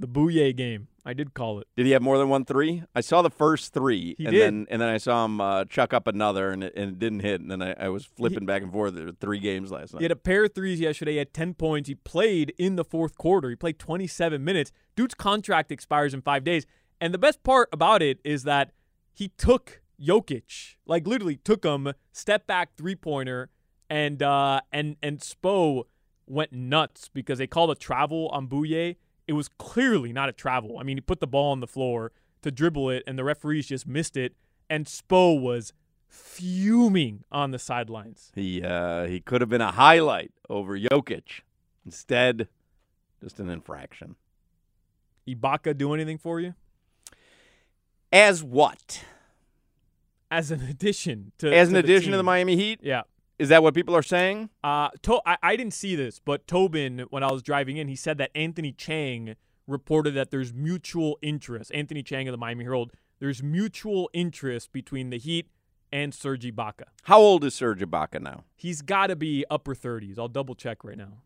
The 0.00 0.08
Bouyea 0.08 0.54
game. 0.56 0.88
I 1.04 1.14
did 1.14 1.32
call 1.32 1.58
it. 1.60 1.66
Did 1.74 1.86
he 1.86 1.92
have 1.92 2.02
more 2.02 2.18
than 2.18 2.28
one 2.28 2.44
three? 2.44 2.82
I 2.94 3.00
saw 3.00 3.22
the 3.22 3.30
first 3.30 3.72
three, 3.72 4.14
He 4.18 4.26
and 4.26 4.32
did. 4.34 4.42
then 4.42 4.66
and 4.70 4.82
then 4.82 4.88
I 4.90 4.98
saw 4.98 5.24
him 5.24 5.40
uh, 5.40 5.64
chuck 5.64 5.94
up 5.94 6.06
another, 6.06 6.50
and 6.50 6.62
it, 6.62 6.74
and 6.76 6.90
it 6.92 6.98
didn't 6.98 7.20
hit. 7.20 7.40
And 7.40 7.50
then 7.50 7.62
I, 7.62 7.72
I 7.72 7.88
was 7.88 8.04
flipping 8.04 8.44
back 8.44 8.62
and 8.62 8.70
forth. 8.70 8.94
There 8.94 9.06
were 9.06 9.12
three 9.12 9.38
games 9.38 9.70
last 9.70 9.94
night. 9.94 10.00
He 10.00 10.04
had 10.04 10.12
a 10.12 10.16
pair 10.16 10.44
of 10.44 10.54
threes 10.54 10.80
yesterday. 10.80 11.12
He 11.12 11.18
had 11.18 11.32
10 11.32 11.54
points. 11.54 11.88
He 11.88 11.94
played 11.94 12.52
in 12.58 12.76
the 12.76 12.84
fourth 12.84 13.16
quarter. 13.16 13.48
He 13.48 13.56
played 13.56 13.78
27 13.78 14.44
minutes. 14.44 14.70
Dude's 14.96 15.14
contract 15.14 15.72
expires 15.72 16.12
in 16.12 16.20
five 16.20 16.44
days. 16.44 16.66
And 17.00 17.14
the 17.14 17.18
best 17.18 17.42
part 17.42 17.70
about 17.72 18.02
it 18.02 18.18
is 18.22 18.42
that 18.42 18.72
he 19.14 19.28
took 19.38 19.80
Jokic, 20.00 20.76
like 20.86 21.06
literally 21.06 21.36
took 21.36 21.64
him, 21.64 21.92
step 22.12 22.46
back 22.46 22.76
three 22.76 22.94
pointer, 22.94 23.48
and 23.88 24.22
uh, 24.22 24.60
and 24.72 24.96
and 25.02 25.20
Spo 25.20 25.84
went 26.26 26.52
nuts 26.52 27.08
because 27.12 27.38
they 27.38 27.46
called 27.46 27.70
a 27.70 27.74
travel 27.74 28.28
on 28.28 28.46
Bouyea. 28.46 28.96
It 29.28 29.34
was 29.34 29.48
clearly 29.58 30.12
not 30.12 30.28
a 30.28 30.32
travel. 30.32 30.78
I 30.78 30.82
mean, 30.82 30.96
he 30.96 31.00
put 31.02 31.20
the 31.20 31.26
ball 31.28 31.52
on 31.52 31.60
the 31.60 31.66
floor 31.68 32.10
to 32.42 32.50
dribble 32.50 32.90
it, 32.90 33.04
and 33.06 33.16
the 33.18 33.24
referees 33.24 33.66
just 33.68 33.86
missed 33.86 34.16
it. 34.16 34.34
And 34.70 34.86
Spo 34.86 35.40
was 35.40 35.72
fuming 36.08 37.22
on 37.30 37.50
the 37.52 37.58
sidelines. 37.58 38.32
He 38.34 38.62
uh, 38.62 39.06
he 39.06 39.20
could 39.20 39.40
have 39.42 39.50
been 39.50 39.60
a 39.60 39.72
highlight 39.72 40.32
over 40.48 40.78
Jokic. 40.78 41.42
Instead, 41.84 42.48
just 43.22 43.38
an 43.38 43.48
infraction. 43.50 44.16
Ibaka 45.28 45.76
do 45.76 45.92
anything 45.92 46.16
for 46.18 46.40
you 46.40 46.54
As 48.12 48.42
what? 48.42 49.04
as 50.30 50.50
an 50.50 50.60
addition 50.62 51.32
to 51.38 51.54
As 51.54 51.68
an 51.68 51.74
to 51.74 51.80
addition 51.80 52.10
to 52.12 52.16
the? 52.18 52.22
Miami 52.22 52.56
Heat? 52.56 52.80
Yeah. 52.82 53.02
Is 53.38 53.48
that 53.50 53.62
what 53.62 53.74
people 53.74 53.94
are 53.94 54.02
saying? 54.02 54.50
Uh, 54.64 54.88
to- 55.02 55.22
I, 55.24 55.36
I 55.42 55.56
didn't 55.56 55.74
see 55.74 55.94
this, 55.94 56.18
but 56.18 56.46
Tobin, 56.48 57.06
when 57.10 57.22
I 57.22 57.30
was 57.30 57.42
driving 57.42 57.76
in, 57.76 57.86
he 57.88 57.94
said 57.96 58.18
that 58.18 58.30
Anthony 58.34 58.72
Chiang 58.72 59.36
reported 59.66 60.12
that 60.12 60.30
there's 60.30 60.52
mutual 60.52 61.18
interest. 61.22 61.70
Anthony 61.72 62.02
Chiang 62.02 62.26
of 62.26 62.32
the 62.32 62.38
Miami 62.38 62.64
Herald, 62.64 62.90
there's 63.20 63.42
mutual 63.42 64.10
interest 64.12 64.72
between 64.72 65.10
the 65.10 65.18
Heat 65.18 65.48
and 65.92 66.12
Serge 66.12 66.44
Ibaka. 66.44 66.84
How 67.04 67.18
old 67.18 67.44
is 67.44 67.54
Serge 67.54 67.80
Ibaka 67.80 68.20
now? 68.20 68.44
He's 68.56 68.82
got 68.82 69.08
to 69.08 69.16
be 69.16 69.44
upper 69.50 69.74
30s. 69.74 70.18
I'll 70.18 70.28
double 70.28 70.54
check 70.54 70.82
right 70.82 70.98
now. 70.98 71.22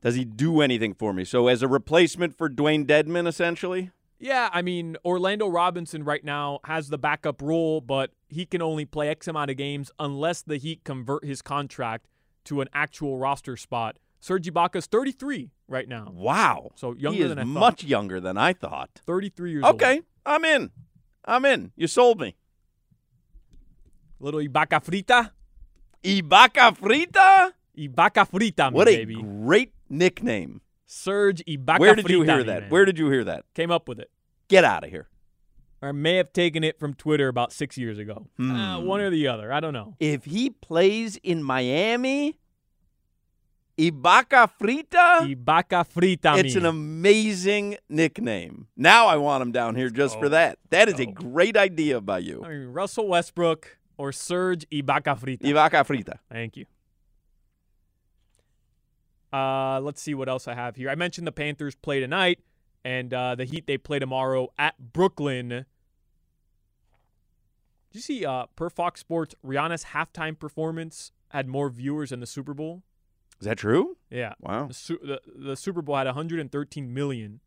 Does 0.00 0.14
he 0.14 0.24
do 0.24 0.60
anything 0.60 0.94
for 0.94 1.12
me? 1.12 1.24
So 1.24 1.48
as 1.48 1.60
a 1.62 1.68
replacement 1.68 2.36
for 2.38 2.48
Dewayne 2.48 2.86
Dedmon, 2.86 3.26
essentially? 3.26 3.90
Yeah, 4.18 4.50
I 4.52 4.62
mean, 4.62 4.96
Orlando 5.04 5.46
Robinson 5.48 6.02
right 6.02 6.24
now 6.24 6.58
has 6.64 6.88
the 6.88 6.98
backup 6.98 7.40
role, 7.40 7.80
but 7.80 8.10
he 8.28 8.46
can 8.46 8.60
only 8.60 8.84
play 8.84 9.08
X 9.08 9.28
amount 9.28 9.50
of 9.50 9.56
games 9.56 9.90
unless 9.98 10.42
the 10.42 10.56
Heat 10.56 10.82
convert 10.84 11.24
his 11.24 11.40
contract 11.40 12.06
to 12.46 12.60
an 12.60 12.68
actual 12.72 13.18
roster 13.18 13.56
spot. 13.56 13.98
Serge 14.20 14.46
Ibaka's 14.46 14.86
33 14.86 15.50
right 15.68 15.88
now. 15.88 16.10
Wow. 16.12 16.72
So 16.74 16.94
younger 16.94 17.16
he 17.16 17.22
is 17.22 17.28
than 17.28 17.38
I 17.38 17.42
thought. 17.42 17.60
much 17.60 17.84
younger 17.84 18.20
than 18.20 18.36
I 18.36 18.52
thought. 18.52 18.90
33 19.06 19.52
years 19.52 19.64
old. 19.64 19.74
Okay, 19.76 20.02
I'm 20.26 20.44
in. 20.44 20.70
I'm 21.24 21.44
in. 21.44 21.70
You 21.76 21.86
sold 21.86 22.20
me. 22.20 22.34
Little 24.18 24.40
Ibaka 24.40 24.82
frita. 24.82 25.30
Ibaka 26.02 26.76
Frita? 26.76 27.52
Ibaka 27.76 28.28
frita, 28.28 28.72
What 28.72 28.88
a 28.88 29.04
great 29.04 29.72
nickname. 29.88 30.60
Serge 30.90 31.44
Ibaka 31.46 31.78
Where 31.80 31.94
did 31.94 32.08
you 32.08 32.22
hear 32.22 32.42
that? 32.42 32.62
man. 32.62 32.70
Where 32.70 32.84
did 32.86 32.98
you 32.98 33.10
hear 33.10 33.22
that? 33.24 33.44
Came 33.54 33.70
up 33.70 33.88
with 33.88 34.00
it. 34.00 34.10
Get 34.48 34.64
out 34.64 34.84
of 34.84 34.90
here. 34.90 35.06
Or 35.82 35.92
may 35.92 36.16
have 36.16 36.32
taken 36.32 36.64
it 36.64 36.80
from 36.80 36.94
Twitter 36.94 37.28
about 37.28 37.52
six 37.52 37.76
years 37.76 37.98
ago. 37.98 38.26
Hmm. 38.38 38.50
Uh, 38.56 38.80
one 38.80 39.00
or 39.00 39.10
the 39.10 39.28
other. 39.28 39.52
I 39.52 39.60
don't 39.60 39.74
know. 39.74 39.94
If 40.00 40.24
he 40.24 40.48
plays 40.50 41.16
in 41.22 41.42
Miami, 41.42 42.38
Ibaka 43.78 44.50
Frita? 44.60 45.36
Ibaka 45.36 45.84
frita. 45.86 46.38
It's 46.42 46.56
an 46.56 46.64
amazing 46.66 47.76
nickname. 47.88 48.66
Now 48.76 49.06
I 49.06 49.16
want 49.18 49.42
him 49.42 49.52
down 49.52 49.76
here 49.76 49.90
just 49.90 50.18
for 50.18 50.26
Oh. 50.26 50.30
that. 50.30 50.58
That 50.70 50.88
is 50.88 50.98
a 50.98 51.06
Oh. 51.06 51.12
great 51.12 51.56
idea 51.56 52.00
by 52.00 52.18
you. 52.20 52.42
I 52.44 52.48
mean, 52.48 52.68
Russell 52.68 53.06
Westbrook 53.06 53.78
or 53.98 54.10
Serge 54.10 54.66
Ibaka 54.70 55.16
frita. 55.20 55.42
Ibaka 55.42 55.84
Frita. 55.86 56.18
Thank 56.32 56.56
you. 56.56 56.64
Uh, 59.32 59.80
let's 59.80 60.00
see 60.00 60.14
what 60.14 60.28
else 60.28 60.48
I 60.48 60.54
have 60.54 60.76
here. 60.76 60.88
I 60.90 60.94
mentioned 60.94 61.26
the 61.26 61.32
Panthers 61.32 61.74
play 61.74 62.00
tonight, 62.00 62.40
and 62.84 63.12
uh, 63.12 63.34
the 63.34 63.44
Heat 63.44 63.66
they 63.66 63.76
play 63.78 63.98
tomorrow 63.98 64.48
at 64.58 64.92
Brooklyn. 64.92 65.48
Did 65.50 65.66
you 67.92 68.00
see 68.00 68.24
uh, 68.24 68.46
per 68.56 68.68
Fox 68.70 69.00
Sports 69.00 69.34
Rihanna's 69.44 69.86
halftime 69.86 70.38
performance 70.38 71.12
had 71.30 71.46
more 71.48 71.68
viewers 71.70 72.10
than 72.10 72.20
the 72.20 72.26
Super 72.26 72.54
Bowl? 72.54 72.82
Is 73.40 73.46
that 73.46 73.58
true? 73.58 73.96
Yeah, 74.10 74.34
Wow. 74.40 74.66
the, 74.66 74.74
Su- 74.74 74.98
the, 75.02 75.20
the 75.26 75.56
Super 75.56 75.80
Bowl 75.82 75.96
had 75.96 76.06
113 76.06 76.92
million 76.92 77.40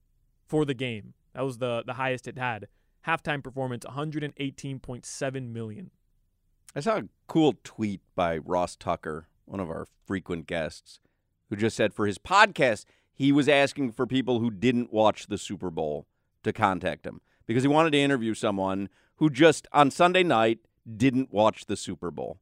for 0.48 0.66
the 0.66 0.74
game. 0.74 1.14
That 1.34 1.44
was 1.46 1.58
the 1.60 1.84
the 1.86 1.94
highest 1.94 2.28
it 2.28 2.38
had. 2.38 2.68
Halftime 3.08 3.44
performance 3.44 3.84
118.7 3.86 5.52
million. 5.52 5.92
I 6.76 6.80
saw 6.80 6.98
a 6.98 7.04
cool 7.28 7.56
tweet 7.64 8.02
by 8.16 8.38
Ross 8.38 8.76
Tucker, 8.76 9.28
one 9.46 9.60
of 9.60 9.70
our 9.70 9.86
frequent 10.06 10.48
guests, 10.48 11.00
who 11.52 11.58
just 11.58 11.76
said 11.76 11.94
for 11.94 12.08
his 12.08 12.18
podcast, 12.18 12.86
he 13.14 13.32
was 13.32 13.50
asking 13.50 13.92
for 13.92 14.08
people 14.08 14.40
who 14.40 14.50
didn't 14.50 14.92
watch 14.92 15.28
the 15.28 15.38
Super 15.38 15.70
Bowl 15.70 16.08
to 16.44 16.54
contact 16.54 17.06
him 17.06 17.20
because 17.46 17.62
he 17.62 17.68
wanted 17.68 17.92
to 17.92 18.00
interview 18.00 18.34
someone 18.34 18.88
who 19.18 19.30
just 19.30 19.68
on 19.74 19.92
Sunday 19.92 20.24
night 20.24 20.60
didn't 20.98 21.32
watch 21.32 21.66
the 21.66 21.76
Super 21.76 22.10
Bowl. 22.10 22.40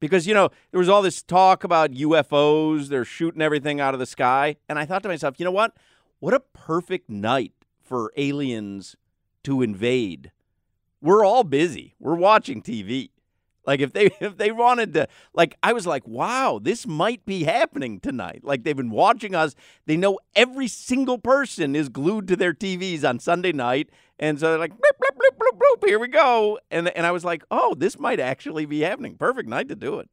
Because, 0.00 0.26
you 0.26 0.32
know, 0.32 0.48
there 0.70 0.78
was 0.78 0.88
all 0.88 1.02
this 1.02 1.22
talk 1.22 1.62
about 1.62 1.92
UFOs, 1.92 2.88
they're 2.88 3.04
shooting 3.04 3.42
everything 3.42 3.80
out 3.80 3.92
of 3.92 4.00
the 4.00 4.06
sky. 4.06 4.56
And 4.66 4.78
I 4.78 4.86
thought 4.86 5.02
to 5.02 5.08
myself, 5.08 5.38
you 5.38 5.44
know 5.44 5.50
what? 5.50 5.76
What 6.18 6.32
a 6.32 6.40
perfect 6.40 7.10
night 7.10 7.52
for 7.82 8.12
aliens 8.16 8.96
to 9.44 9.60
invade. 9.60 10.32
We're 11.02 11.24
all 11.24 11.44
busy. 11.44 11.96
We're 12.00 12.14
watching 12.14 12.62
TV. 12.62 13.10
Like 13.68 13.80
if 13.80 13.92
they 13.92 14.06
if 14.20 14.38
they 14.38 14.50
wanted 14.50 14.94
to 14.94 15.06
like 15.34 15.56
I 15.62 15.74
was 15.74 15.86
like, 15.86 16.08
wow, 16.08 16.58
this 16.60 16.86
might 16.86 17.24
be 17.26 17.44
happening 17.44 18.00
tonight. 18.00 18.40
Like 18.42 18.64
they've 18.64 18.74
been 18.74 18.90
watching 18.90 19.34
us. 19.34 19.54
They 19.84 19.96
know 19.96 20.18
every 20.34 20.68
single 20.68 21.18
person 21.18 21.76
is 21.76 21.90
glued 21.90 22.26
to 22.28 22.36
their 22.36 22.54
TVs 22.54 23.06
on 23.06 23.20
Sunday 23.20 23.52
night. 23.52 23.90
And 24.18 24.40
so 24.40 24.48
they're 24.48 24.58
like, 24.58 24.72
bloop, 24.72 24.78
bloop, 24.78 25.16
bloop, 25.16 25.38
bloop, 25.38 25.58
bloop, 25.58 25.86
here 25.86 25.98
we 25.98 26.08
go. 26.08 26.58
And 26.70 26.88
and 26.88 27.06
I 27.06 27.12
was 27.12 27.26
like, 27.26 27.44
oh, 27.50 27.74
this 27.74 27.98
might 27.98 28.18
actually 28.18 28.64
be 28.64 28.80
happening. 28.80 29.16
Perfect 29.16 29.48
night 29.48 29.68
to 29.68 29.76
do 29.76 30.00
it. 30.00 30.08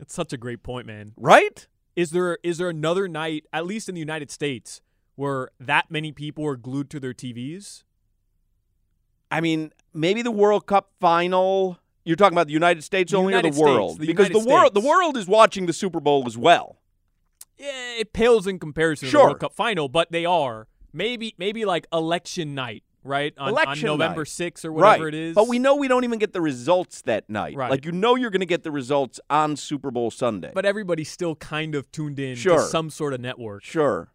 It's 0.00 0.14
such 0.14 0.32
a 0.32 0.38
great 0.38 0.62
point, 0.62 0.86
man. 0.86 1.12
Right? 1.18 1.68
Is 1.94 2.12
there 2.12 2.38
is 2.42 2.56
there 2.56 2.70
another 2.70 3.06
night, 3.06 3.44
at 3.52 3.66
least 3.66 3.90
in 3.90 3.94
the 3.94 4.00
United 4.00 4.30
States, 4.30 4.80
where 5.16 5.50
that 5.60 5.90
many 5.90 6.12
people 6.12 6.46
are 6.46 6.56
glued 6.56 6.88
to 6.90 6.98
their 6.98 7.12
TVs? 7.12 7.84
I 9.30 9.42
mean, 9.42 9.70
maybe 9.92 10.22
the 10.22 10.30
World 10.30 10.66
Cup 10.66 10.92
final. 10.98 11.78
You're 12.04 12.16
talking 12.16 12.34
about 12.36 12.46
the 12.48 12.52
United 12.52 12.82
States 12.84 13.12
The 13.12 13.18
only 13.18 13.32
United 13.32 13.48
or 13.48 13.50
the 13.50 13.56
States, 13.56 13.68
world? 13.68 13.98
the 14.00 14.06
because 14.06 14.28
United 14.28 14.46
the 14.46 14.52
world 14.52 14.74
the 14.74 14.80
world 14.80 15.16
is 15.16 15.26
watching 15.26 15.66
the 15.66 15.72
Super 15.72 16.00
Bowl 16.00 16.24
as 16.26 16.36
well. 16.36 16.78
Yeah, 17.56 17.94
it 17.98 18.12
pales 18.12 18.46
in 18.46 18.58
comparison 18.58 19.06
to 19.06 19.10
Sure. 19.10 19.20
the 19.20 19.26
World 19.26 19.40
Cup 19.40 19.54
final, 19.54 19.88
but 19.88 20.10
they 20.12 20.24
are 20.24 20.66
maybe 20.92 21.34
maybe 21.38 21.64
like 21.64 21.86
election 21.92 22.54
night, 22.54 22.82
right? 23.04 23.32
On, 23.38 23.46
on 23.46 23.52
Election 23.52 23.86
November 23.86 24.20
night. 24.22 24.26
6th 24.26 24.64
or 24.64 24.72
whatever 24.72 25.04
right. 25.04 25.14
it 25.14 25.18
is. 25.28 25.34
But 25.34 25.48
we 25.48 25.58
know 25.58 25.76
we 25.76 25.88
don't 25.88 26.04
even 26.04 26.18
get 26.18 26.32
the 26.32 26.40
results 26.40 27.00
that 27.02 27.30
night. 27.30 27.56
Right. 27.56 27.70
Like 27.70 27.84
you 27.84 27.92
know 27.92 28.16
you're 28.16 28.30
going 28.30 28.40
to 28.40 28.46
get 28.46 28.64
the 28.64 28.72
results 28.72 29.18
on 29.30 29.56
Super 29.56 29.90
Bowl 29.90 30.10
Sunday. 30.10 30.50
But 30.54 30.66
everybody's 30.66 31.10
still 31.10 31.36
kind 31.36 31.74
of 31.74 31.90
tuned 31.92 32.18
in 32.18 32.34
Sure. 32.36 32.56
to 32.56 32.62
some 32.64 32.90
sort 32.90 33.14
of 33.14 33.20
network. 33.20 33.62
sure. 33.64 34.10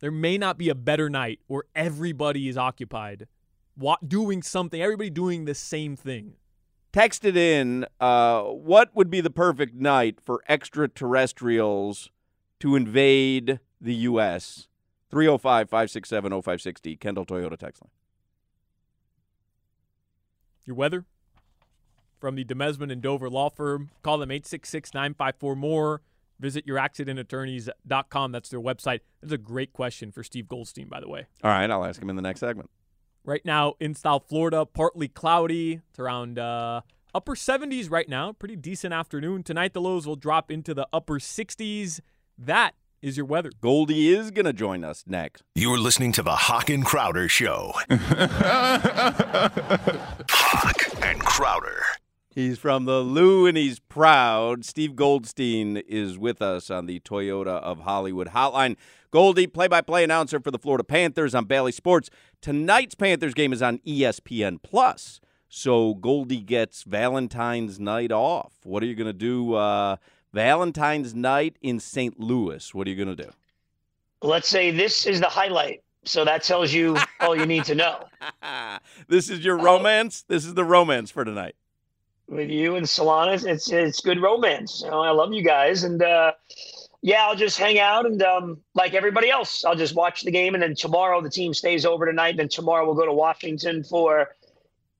There 0.00 0.10
may 0.10 0.38
not 0.38 0.56
be 0.56 0.70
a 0.70 0.74
better 0.74 1.10
night 1.10 1.40
where 1.46 1.64
everybody 1.74 2.48
is 2.48 2.56
occupied, 2.56 3.26
doing 4.08 4.42
something. 4.42 4.80
Everybody 4.80 5.10
doing 5.10 5.44
the 5.44 5.54
same 5.54 5.94
thing. 5.94 6.36
Text 6.92 7.24
it 7.24 7.36
in. 7.36 7.86
Uh, 8.00 8.42
what 8.42 8.94
would 8.94 9.10
be 9.10 9.20
the 9.20 9.30
perfect 9.30 9.74
night 9.74 10.18
for 10.20 10.42
extraterrestrials 10.48 12.10
to 12.58 12.74
invade 12.76 13.60
the 13.80 13.94
U.S.? 13.94 14.66
305 15.10 15.68
567 15.68 16.30
0560, 16.30 16.96
Kendall 16.96 17.26
Toyota 17.26 17.56
text 17.56 17.82
line. 17.82 17.90
Your 20.64 20.76
weather 20.76 21.04
from 22.20 22.36
the 22.36 22.44
Demesman 22.44 22.92
and 22.92 23.02
Dover 23.02 23.28
Law 23.28 23.48
Firm. 23.48 23.90
Call 24.02 24.18
them 24.18 24.30
866 24.30 24.94
954 24.94 25.56
more. 25.56 26.02
Visit 26.38 26.66
youraccidentattorneys.com. 26.66 28.32
That's 28.32 28.48
their 28.48 28.60
website. 28.60 29.00
That's 29.20 29.32
a 29.32 29.38
great 29.38 29.72
question 29.72 30.10
for 30.10 30.22
Steve 30.22 30.48
Goldstein, 30.48 30.88
by 30.88 31.00
the 31.00 31.08
way. 31.08 31.26
All 31.42 31.50
right, 31.50 31.70
I'll 31.70 31.84
ask 31.84 32.00
him 32.00 32.08
in 32.08 32.16
the 32.16 32.22
next 32.22 32.40
segment. 32.40 32.70
Right 33.24 33.44
now 33.44 33.74
in 33.78 33.94
South 33.94 34.24
Florida, 34.28 34.64
partly 34.64 35.08
cloudy. 35.08 35.80
It's 35.90 35.98
around 35.98 36.38
uh, 36.38 36.80
upper 37.14 37.34
70s 37.34 37.90
right 37.90 38.08
now. 38.08 38.32
Pretty 38.32 38.56
decent 38.56 38.94
afternoon. 38.94 39.42
Tonight, 39.42 39.74
the 39.74 39.80
lows 39.80 40.06
will 40.06 40.16
drop 40.16 40.50
into 40.50 40.72
the 40.72 40.88
upper 40.92 41.18
60s. 41.18 42.00
That 42.38 42.74
is 43.02 43.16
your 43.16 43.26
weather. 43.26 43.50
Goldie 43.60 44.08
is 44.08 44.30
going 44.30 44.46
to 44.46 44.52
join 44.52 44.84
us 44.84 45.04
next. 45.06 45.42
You're 45.54 45.78
listening 45.78 46.12
to 46.12 46.22
the 46.22 46.34
Hawk 46.34 46.70
and 46.70 46.84
Crowder 46.84 47.28
Show. 47.28 47.72
Hawk 50.30 51.04
and 51.04 51.20
Crowder. 51.20 51.82
He's 52.32 52.60
from 52.60 52.84
the 52.84 53.00
Lou 53.00 53.46
and 53.46 53.56
he's 53.56 53.80
proud. 53.80 54.64
Steve 54.64 54.94
Goldstein 54.94 55.78
is 55.78 56.16
with 56.16 56.40
us 56.40 56.70
on 56.70 56.86
the 56.86 57.00
Toyota 57.00 57.60
of 57.60 57.80
Hollywood 57.80 58.28
hotline. 58.28 58.76
Goldie, 59.10 59.48
play 59.48 59.66
by 59.66 59.80
play 59.80 60.04
announcer 60.04 60.38
for 60.38 60.52
the 60.52 60.58
Florida 60.58 60.84
Panthers 60.84 61.34
on 61.34 61.46
Bally 61.46 61.72
Sports. 61.72 62.08
Tonight's 62.40 62.94
Panthers 62.94 63.34
game 63.34 63.52
is 63.52 63.62
on 63.62 63.78
ESPN 63.78 64.62
Plus. 64.62 65.20
So 65.48 65.94
Goldie 65.94 66.40
gets 66.40 66.84
Valentine's 66.84 67.80
night 67.80 68.12
off. 68.12 68.52
What 68.62 68.84
are 68.84 68.86
you 68.86 68.94
going 68.94 69.08
to 69.08 69.12
do 69.12 69.54
uh, 69.54 69.96
Valentine's 70.32 71.12
night 71.12 71.56
in 71.60 71.80
St. 71.80 72.20
Louis? 72.20 72.72
What 72.72 72.86
are 72.86 72.90
you 72.90 73.04
going 73.04 73.16
to 73.16 73.24
do? 73.24 73.30
Let's 74.22 74.48
say 74.48 74.70
this 74.70 75.04
is 75.04 75.18
the 75.18 75.28
highlight. 75.28 75.82
So 76.04 76.24
that 76.24 76.44
tells 76.44 76.72
you 76.72 76.96
all 77.18 77.36
you 77.36 77.46
need 77.46 77.64
to 77.64 77.74
know. 77.74 78.04
this 79.08 79.28
is 79.28 79.44
your 79.44 79.58
romance? 79.58 80.22
This 80.28 80.44
is 80.44 80.54
the 80.54 80.64
romance 80.64 81.10
for 81.10 81.24
tonight. 81.24 81.56
With 82.30 82.48
you 82.48 82.76
and 82.76 82.86
Solana. 82.86 83.44
it's 83.44 83.70
it's 83.72 84.00
good 84.00 84.22
romance. 84.22 84.82
You 84.84 84.90
know, 84.90 85.00
I 85.00 85.10
love 85.10 85.32
you 85.32 85.42
guys, 85.42 85.82
and 85.82 86.00
uh, 86.00 86.32
yeah, 87.02 87.26
I'll 87.26 87.34
just 87.34 87.58
hang 87.58 87.78
out 87.78 88.06
and 88.06 88.22
um, 88.22 88.58
like 88.74 88.94
everybody 88.94 89.30
else, 89.30 89.64
I'll 89.64 89.74
just 89.74 89.94
watch 89.94 90.22
the 90.22 90.30
game, 90.30 90.54
and 90.54 90.62
then 90.62 90.74
tomorrow 90.74 91.20
the 91.20 91.30
team 91.30 91.54
stays 91.54 91.84
over 91.84 92.06
tonight. 92.06 92.30
And 92.30 92.38
then 92.38 92.48
tomorrow 92.48 92.86
we'll 92.86 92.94
go 92.94 93.06
to 93.06 93.12
Washington 93.12 93.82
for, 93.82 94.28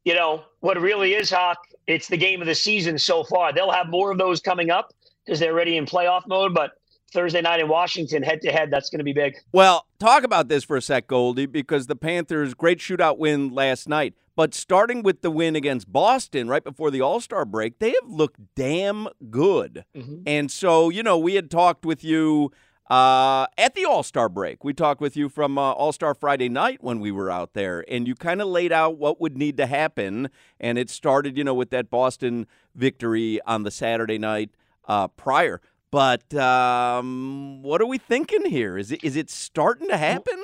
you 0.04 0.14
know, 0.14 0.42
what 0.60 0.80
really 0.80 1.14
is 1.14 1.30
Hawk. 1.30 1.58
It's 1.86 2.08
the 2.08 2.16
game 2.16 2.40
of 2.40 2.46
the 2.46 2.54
season 2.54 2.98
so 2.98 3.22
far. 3.24 3.52
They'll 3.52 3.70
have 3.70 3.88
more 3.88 4.10
of 4.10 4.18
those 4.18 4.40
coming 4.40 4.70
up 4.70 4.92
because 5.24 5.38
they're 5.38 5.52
already 5.52 5.76
in 5.76 5.86
playoff 5.86 6.26
mode, 6.26 6.54
but 6.54 6.72
Thursday 7.12 7.42
night 7.42 7.60
in 7.60 7.68
Washington, 7.68 8.22
head 8.22 8.40
to 8.42 8.52
head. 8.52 8.70
That's 8.70 8.88
going 8.88 8.98
to 8.98 9.04
be 9.04 9.12
big. 9.12 9.34
Well, 9.52 9.86
talk 9.98 10.22
about 10.22 10.48
this 10.48 10.64
for 10.64 10.76
a 10.76 10.82
sec, 10.82 11.06
Goldie, 11.06 11.46
because 11.46 11.86
the 11.86 11.96
Panthers' 11.96 12.54
great 12.54 12.78
shootout 12.78 13.18
win 13.18 13.52
last 13.52 13.88
night. 13.88 14.14
But 14.40 14.54
starting 14.54 15.02
with 15.02 15.20
the 15.20 15.30
win 15.30 15.54
against 15.54 15.92
Boston 15.92 16.48
right 16.48 16.64
before 16.64 16.90
the 16.90 17.02
All 17.02 17.20
Star 17.20 17.44
break, 17.44 17.78
they 17.78 17.90
have 17.90 18.08
looked 18.10 18.40
damn 18.54 19.06
good. 19.28 19.84
Mhm. 19.94 20.22
And 20.24 20.50
so, 20.50 20.88
you 20.88 21.02
know, 21.02 21.18
we 21.18 21.34
had 21.34 21.50
talked 21.50 21.84
with 21.84 22.02
you 22.02 22.50
uh, 22.88 23.48
at 23.58 23.74
the 23.74 23.84
All 23.84 24.02
Star 24.02 24.30
break. 24.30 24.64
We 24.64 24.72
talked 24.72 25.02
with 25.02 25.14
you 25.14 25.28
from 25.28 25.58
uh, 25.58 25.72
All 25.72 25.92
Star 25.92 26.14
Friday 26.14 26.48
night 26.48 26.82
when 26.82 27.00
we 27.00 27.12
were 27.12 27.30
out 27.30 27.52
there, 27.52 27.84
and 27.86 28.08
you 28.08 28.14
kind 28.14 28.40
of 28.40 28.48
laid 28.48 28.72
out 28.72 28.96
what 28.96 29.20
would 29.20 29.36
need 29.36 29.58
to 29.58 29.66
happen. 29.66 30.30
And 30.58 30.78
it 30.78 30.88
started, 30.88 31.36
you 31.36 31.44
know, 31.44 31.52
with 31.52 31.68
that 31.68 31.90
Boston 31.90 32.46
victory 32.74 33.42
on 33.42 33.64
the 33.64 33.70
Saturday 33.70 34.16
night 34.16 34.52
uh, 34.88 35.08
prior. 35.08 35.60
But 35.90 36.32
um, 36.32 37.62
what 37.62 37.82
are 37.82 37.86
we 37.86 37.98
thinking 37.98 38.46
here? 38.46 38.78
Is 38.78 38.90
it 38.90 39.04
is 39.04 39.16
it 39.16 39.28
starting 39.28 39.88
to 39.88 39.98
happen? 39.98 40.42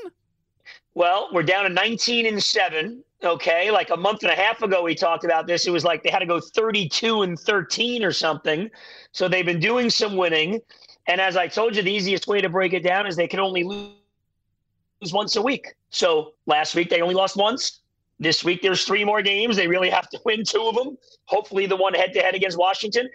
Well, 0.94 1.30
we're 1.32 1.44
down 1.44 1.64
to 1.64 1.70
19 1.70 2.26
and 2.26 2.42
7. 2.42 3.04
Okay. 3.22 3.70
Like 3.70 3.90
a 3.90 3.96
month 3.96 4.22
and 4.22 4.32
a 4.32 4.34
half 4.34 4.62
ago, 4.62 4.82
we 4.82 4.94
talked 4.94 5.24
about 5.24 5.46
this. 5.46 5.66
It 5.66 5.70
was 5.70 5.84
like 5.84 6.02
they 6.02 6.10
had 6.10 6.18
to 6.18 6.26
go 6.26 6.40
32 6.40 7.22
and 7.22 7.38
13 7.38 8.04
or 8.04 8.12
something. 8.12 8.70
So 9.12 9.28
they've 9.28 9.46
been 9.46 9.60
doing 9.60 9.90
some 9.90 10.16
winning. 10.16 10.60
And 11.06 11.20
as 11.20 11.36
I 11.36 11.46
told 11.46 11.76
you, 11.76 11.82
the 11.82 11.92
easiest 11.92 12.26
way 12.26 12.40
to 12.40 12.48
break 12.48 12.72
it 12.72 12.82
down 12.82 13.06
is 13.06 13.16
they 13.16 13.28
can 13.28 13.40
only 13.40 13.64
lose 13.64 15.12
once 15.12 15.36
a 15.36 15.42
week. 15.42 15.74
So 15.90 16.34
last 16.46 16.74
week, 16.74 16.90
they 16.90 17.00
only 17.00 17.14
lost 17.14 17.36
once. 17.36 17.80
This 18.18 18.42
week, 18.42 18.62
there's 18.62 18.84
three 18.84 19.04
more 19.04 19.22
games. 19.22 19.56
They 19.56 19.68
really 19.68 19.90
have 19.90 20.08
to 20.10 20.20
win 20.24 20.44
two 20.44 20.66
of 20.66 20.74
them. 20.74 20.98
Hopefully, 21.26 21.66
the 21.66 21.76
one 21.76 21.94
head 21.94 22.12
to 22.14 22.20
head 22.20 22.34
against 22.34 22.58
Washington. 22.58 23.08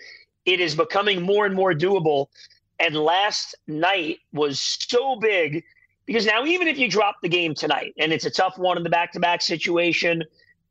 It 0.45 0.59
is 0.59 0.73
becoming 0.75 1.21
more 1.21 1.45
and 1.45 1.53
more 1.53 1.73
doable. 1.73 2.27
And 2.79 2.95
last 2.95 3.55
night 3.67 4.17
was 4.33 4.59
so 4.59 5.15
big 5.17 5.63
because 6.11 6.25
now, 6.25 6.43
even 6.43 6.67
if 6.67 6.77
you 6.77 6.89
drop 6.89 7.21
the 7.21 7.29
game 7.29 7.55
tonight 7.55 7.93
and 7.97 8.11
it's 8.11 8.25
a 8.25 8.29
tough 8.29 8.57
one 8.57 8.75
in 8.75 8.83
the 8.83 8.89
back 8.89 9.13
to 9.13 9.19
back 9.21 9.41
situation, 9.41 10.21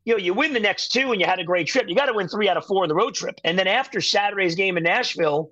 you 0.05 0.13
know, 0.13 0.19
you 0.19 0.35
win 0.35 0.53
the 0.53 0.59
next 0.59 0.89
two 0.89 1.11
and 1.11 1.19
you 1.19 1.25
had 1.25 1.39
a 1.39 1.43
great 1.43 1.65
trip. 1.65 1.89
You 1.89 1.95
got 1.95 2.05
to 2.05 2.13
win 2.13 2.27
three 2.27 2.47
out 2.47 2.57
of 2.57 2.65
four 2.65 2.83
in 2.83 2.89
the 2.89 2.93
road 2.93 3.15
trip. 3.15 3.41
And 3.43 3.57
then 3.57 3.65
after 3.65 4.01
Saturday's 4.01 4.53
game 4.53 4.77
in 4.77 4.83
Nashville, 4.83 5.49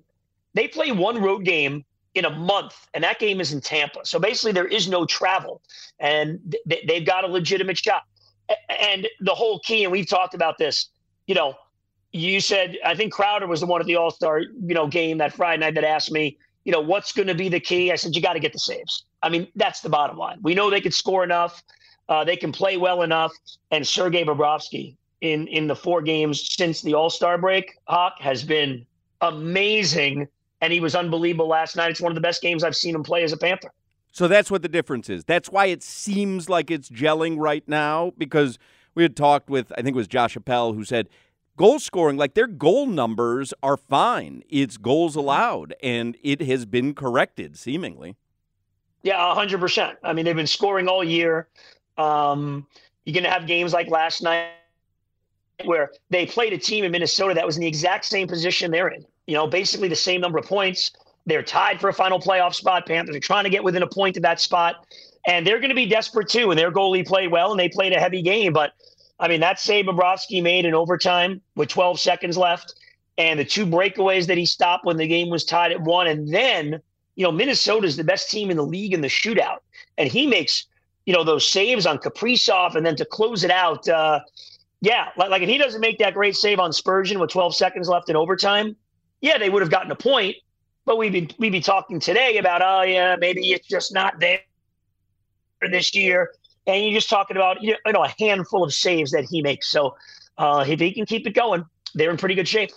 they 0.53 0.67
play 0.67 0.91
one 0.91 1.19
road 1.19 1.43
game 1.43 1.84
in 2.13 2.25
a 2.25 2.29
month, 2.29 2.88
and 2.93 3.03
that 3.03 3.17
game 3.17 3.41
is 3.41 3.51
in 3.51 3.62
Tampa. 3.62 4.01
So 4.03 4.19
basically, 4.19 4.51
there 4.51 4.67
is 4.67 4.88
no 4.88 5.08
travel, 5.08 5.60
and 6.00 6.55
th- 6.69 6.86
they've 6.88 7.05
got 7.05 7.24
a 7.24 7.27
legitimate 7.27 7.79
shot. 7.79 8.03
And 8.69 9.08
the 9.22 9.34
whole 9.34 9.60
key, 9.62 9.86
and 9.86 9.91
we've 9.91 10.08
talked 10.08 10.36
about 10.36 10.60
this, 10.60 10.89
you 11.25 11.34
know, 11.34 11.55
you 12.12 12.41
said 12.41 12.77
I 12.86 12.93
think 12.93 13.12
Crowder 13.12 13.48
was 13.48 13.62
the 13.62 13.65
one 13.65 13.81
at 13.81 13.88
the 13.88 13.96
All 13.96 14.12
Star, 14.12 14.39
you 14.39 14.75
know, 14.75 14.86
game 14.86 15.17
that 15.17 15.34
Friday 15.34 15.62
night 15.62 15.74
that 15.74 15.84
asked 15.84 16.12
me, 16.12 16.38
you 16.63 16.72
know, 16.72 16.81
what's 16.81 17.12
going 17.12 17.27
to 17.27 17.36
be 17.36 17.50
the 17.50 17.60
key? 17.60 17.91
I 17.91 17.96
said 17.96 18.15
you 18.15 18.22
got 18.22 18.34
to 18.34 18.39
get 18.39 18.53
the 18.53 18.60
saves. 18.60 19.05
I 19.22 19.30
mean, 19.30 19.48
that's 19.56 19.82
the 19.82 19.90
bottom 19.90 20.18
line. 20.18 20.40
We 20.42 20.56
know 20.56 20.70
they 20.70 20.82
could 20.82 20.94
score 20.94 21.24
enough, 21.24 21.64
uh, 22.08 22.24
they 22.24 22.38
can 22.38 22.52
play 22.52 22.78
well 22.78 23.02
enough, 23.02 23.32
and 23.72 23.86
Sergei 23.86 24.24
Bobrovsky 24.24 24.96
in 25.22 25.48
in 25.48 25.68
the 25.68 25.76
four 25.76 26.02
games 26.02 26.54
since 26.56 26.82
the 26.82 26.94
All 26.94 27.10
Star 27.10 27.38
break, 27.38 27.78
Hawk 27.88 28.16
has 28.20 28.44
been 28.44 28.86
amazing, 29.22 30.28
and 30.62 30.72
he 30.72 30.80
was 30.80 30.96
unbelievable 30.96 31.48
last 31.48 31.76
night. 31.76 31.92
It's 31.92 32.02
one 32.02 32.12
of 32.12 32.16
the 32.16 32.22
best 32.22 32.42
games 32.42 32.64
I've 32.64 32.76
seen 32.76 32.96
him 32.96 33.04
play 33.04 33.24
as 33.24 33.34
a 33.34 33.38
Panther. 33.38 33.72
So 34.12 34.28
that's 34.28 34.50
what 34.50 34.62
the 34.62 34.70
difference 34.70 35.10
is. 35.10 35.24
That's 35.24 35.50
why 35.50 35.68
it 35.68 35.84
seems 35.84 36.50
like 36.50 36.72
it's 36.72 36.90
gelling 36.90 37.38
right 37.38 37.64
now 37.68 38.14
because 38.18 38.58
we 38.96 39.04
had 39.04 39.16
talked 39.16 39.50
with, 39.50 39.72
I 39.74 39.82
think 39.82 39.90
it 39.90 39.96
was 39.96 40.08
Josh 40.08 40.36
Appel, 40.36 40.74
who 40.74 40.84
said 40.84 41.10
goal 41.58 41.80
scoring, 41.80 42.18
like 42.18 42.34
their 42.34 42.48
goal 42.48 42.88
numbers 42.88 43.54
are 43.62 43.78
fine. 43.78 44.44
It's 44.50 44.78
goals 44.78 45.16
allowed, 45.16 45.76
and 45.84 46.18
it 46.24 46.42
has 46.42 46.66
been 46.66 46.94
corrected 46.96 47.58
seemingly. 47.58 48.16
Yeah, 49.03 49.34
hundred 49.34 49.60
percent. 49.60 49.98
I 50.03 50.13
mean, 50.13 50.25
they've 50.25 50.36
been 50.36 50.48
scoring 50.48 50.88
all 50.88 51.03
year. 51.03 51.48
Um, 51.98 52.68
you're 53.06 53.13
going 53.13 53.24
to 53.24 53.29
have 53.29 53.48
games 53.48 53.74
like 53.74 53.89
last 53.89 54.22
night 54.22 54.50
where 55.65 55.91
they 56.10 56.25
played 56.25 56.53
a 56.53 56.58
team 56.58 56.84
in 56.86 56.91
Minnesota 56.91 57.34
that 57.34 57.46
was 57.46 57.58
in 57.58 57.62
the 57.62 57.68
exact 57.68 58.06
same 58.06 58.27
position 58.27 58.72
they're 58.72 58.90
in. 58.90 59.05
You 59.27 59.35
know, 59.35 59.48
basically 59.48 59.88
the 59.88 59.96
same 59.96 60.22
number 60.22 60.38
of 60.38 60.46
points. 60.46 60.92
They're 61.25 61.44
tied 61.44 61.79
for 61.79 61.90
a 61.90 61.94
final 61.94 62.20
playoff 62.20 62.55
spot. 62.55 62.88
Panthers 62.88 63.16
are 63.16 63.20
trying 63.20 63.44
to 63.44 63.50
get 63.50 63.64
within 63.64 63.83
a 63.83 63.88
point 63.88 64.18
of 64.18 64.24
that 64.24 64.40
spot, 64.40 64.85
and 65.27 65.46
they're 65.46 65.59
going 65.59 65.70
to 65.70 65.75
be 65.75 65.85
desperate 65.85 66.29
too. 66.29 66.50
And 66.50 66.59
their 66.59 66.72
goalie 66.72 67.05
played 67.05 67.31
well, 67.31 67.51
and 67.51 67.59
they 67.59 67.70
played 67.70 67.94
a 67.94 68.00
heavy 68.00 68.22
game. 68.22 68.53
But 68.53 68.72
I 69.20 69.27
mean, 69.27 69.42
that 69.42 69.59
save 69.59 69.85
Bobrovsky 69.85 70.42
made 70.42 70.66
in 70.66 70.74
overtime 70.74 71.42
with 71.55 71.70
12 71.70 72.00
seconds 72.00 72.38
left, 72.38 72.74
and 73.18 73.40
the 73.40 73.46
two 73.46 73.66
breakaways 73.66 74.27
that 74.27 74.38
he 74.38 74.46
stopped 74.46 74.85
when 74.85 74.98
the 74.98 75.07
game 75.07 75.29
was 75.29 75.44
tied 75.44 75.72
at 75.72 75.81
one, 75.81 76.07
and 76.07 76.33
then 76.33 76.81
you 77.20 77.25
know, 77.25 77.34
Minnesota 77.34 77.86
is 77.86 77.98
the 77.98 78.03
best 78.05 78.32
team 78.32 78.50
in 78.50 78.55
the 78.55 78.66
league 78.66 78.94
in 78.94 79.01
the 79.01 79.10
shootout, 79.10 79.58
and 79.98 80.10
he 80.10 80.25
makes 80.25 80.68
you 81.05 81.14
know 81.14 81.25
those 81.25 81.46
saves 81.46 81.86
on 81.86 81.98
Kaprizov, 81.98 82.75
and 82.75 82.86
then 82.86 82.96
to 82.96 83.03
close 83.03 83.44
it 83.44 83.51
out, 83.51 83.86
uh, 83.90 84.22
yeah, 84.79 85.10
like, 85.18 85.29
like 85.29 85.42
if 85.42 85.50
he 85.50 85.58
doesn't 85.58 85.82
make 85.82 86.00
that 86.00 86.14
great 86.14 86.38
save 86.38 86.62
on 86.62 86.72
Spurgeon 86.72 87.20
with 87.20 87.29
12 87.29 87.58
seconds 87.58 87.90
left 87.90 88.10
in 88.10 88.16
overtime, 88.16 88.74
yeah, 89.20 89.38
they 89.38 89.50
would 89.50 89.62
have 89.62 89.70
gotten 89.70 89.92
a 89.92 89.98
point, 89.98 90.38
but 90.86 90.98
we'd 90.98 91.12
be 91.12 91.29
we'd 91.38 91.51
be 91.51 91.60
talking 91.60 92.00
today 92.00 92.38
about 92.38 92.62
oh 92.62 92.84
yeah, 92.84 93.18
maybe 93.20 93.51
it's 93.51 93.68
just 93.68 93.94
not 93.94 94.18
there 94.22 94.40
this 95.70 95.94
year, 95.94 96.32
and 96.68 96.86
you're 96.86 96.94
just 96.94 97.10
talking 97.10 97.36
about 97.36 97.62
you 97.62 97.75
know 97.92 98.05
a 98.05 98.14
handful 98.18 98.64
of 98.64 98.74
saves 98.74 99.12
that 99.12 99.25
he 99.25 99.42
makes. 99.42 99.70
So 99.70 99.98
uh, 100.38 100.64
if 100.66 100.79
he 100.79 100.94
can 100.94 101.05
keep 101.05 101.27
it 101.27 101.36
going, 101.36 101.66
they're 101.96 102.12
in 102.12 102.18
pretty 102.18 102.36
good 102.36 102.48
shape. 102.48 102.72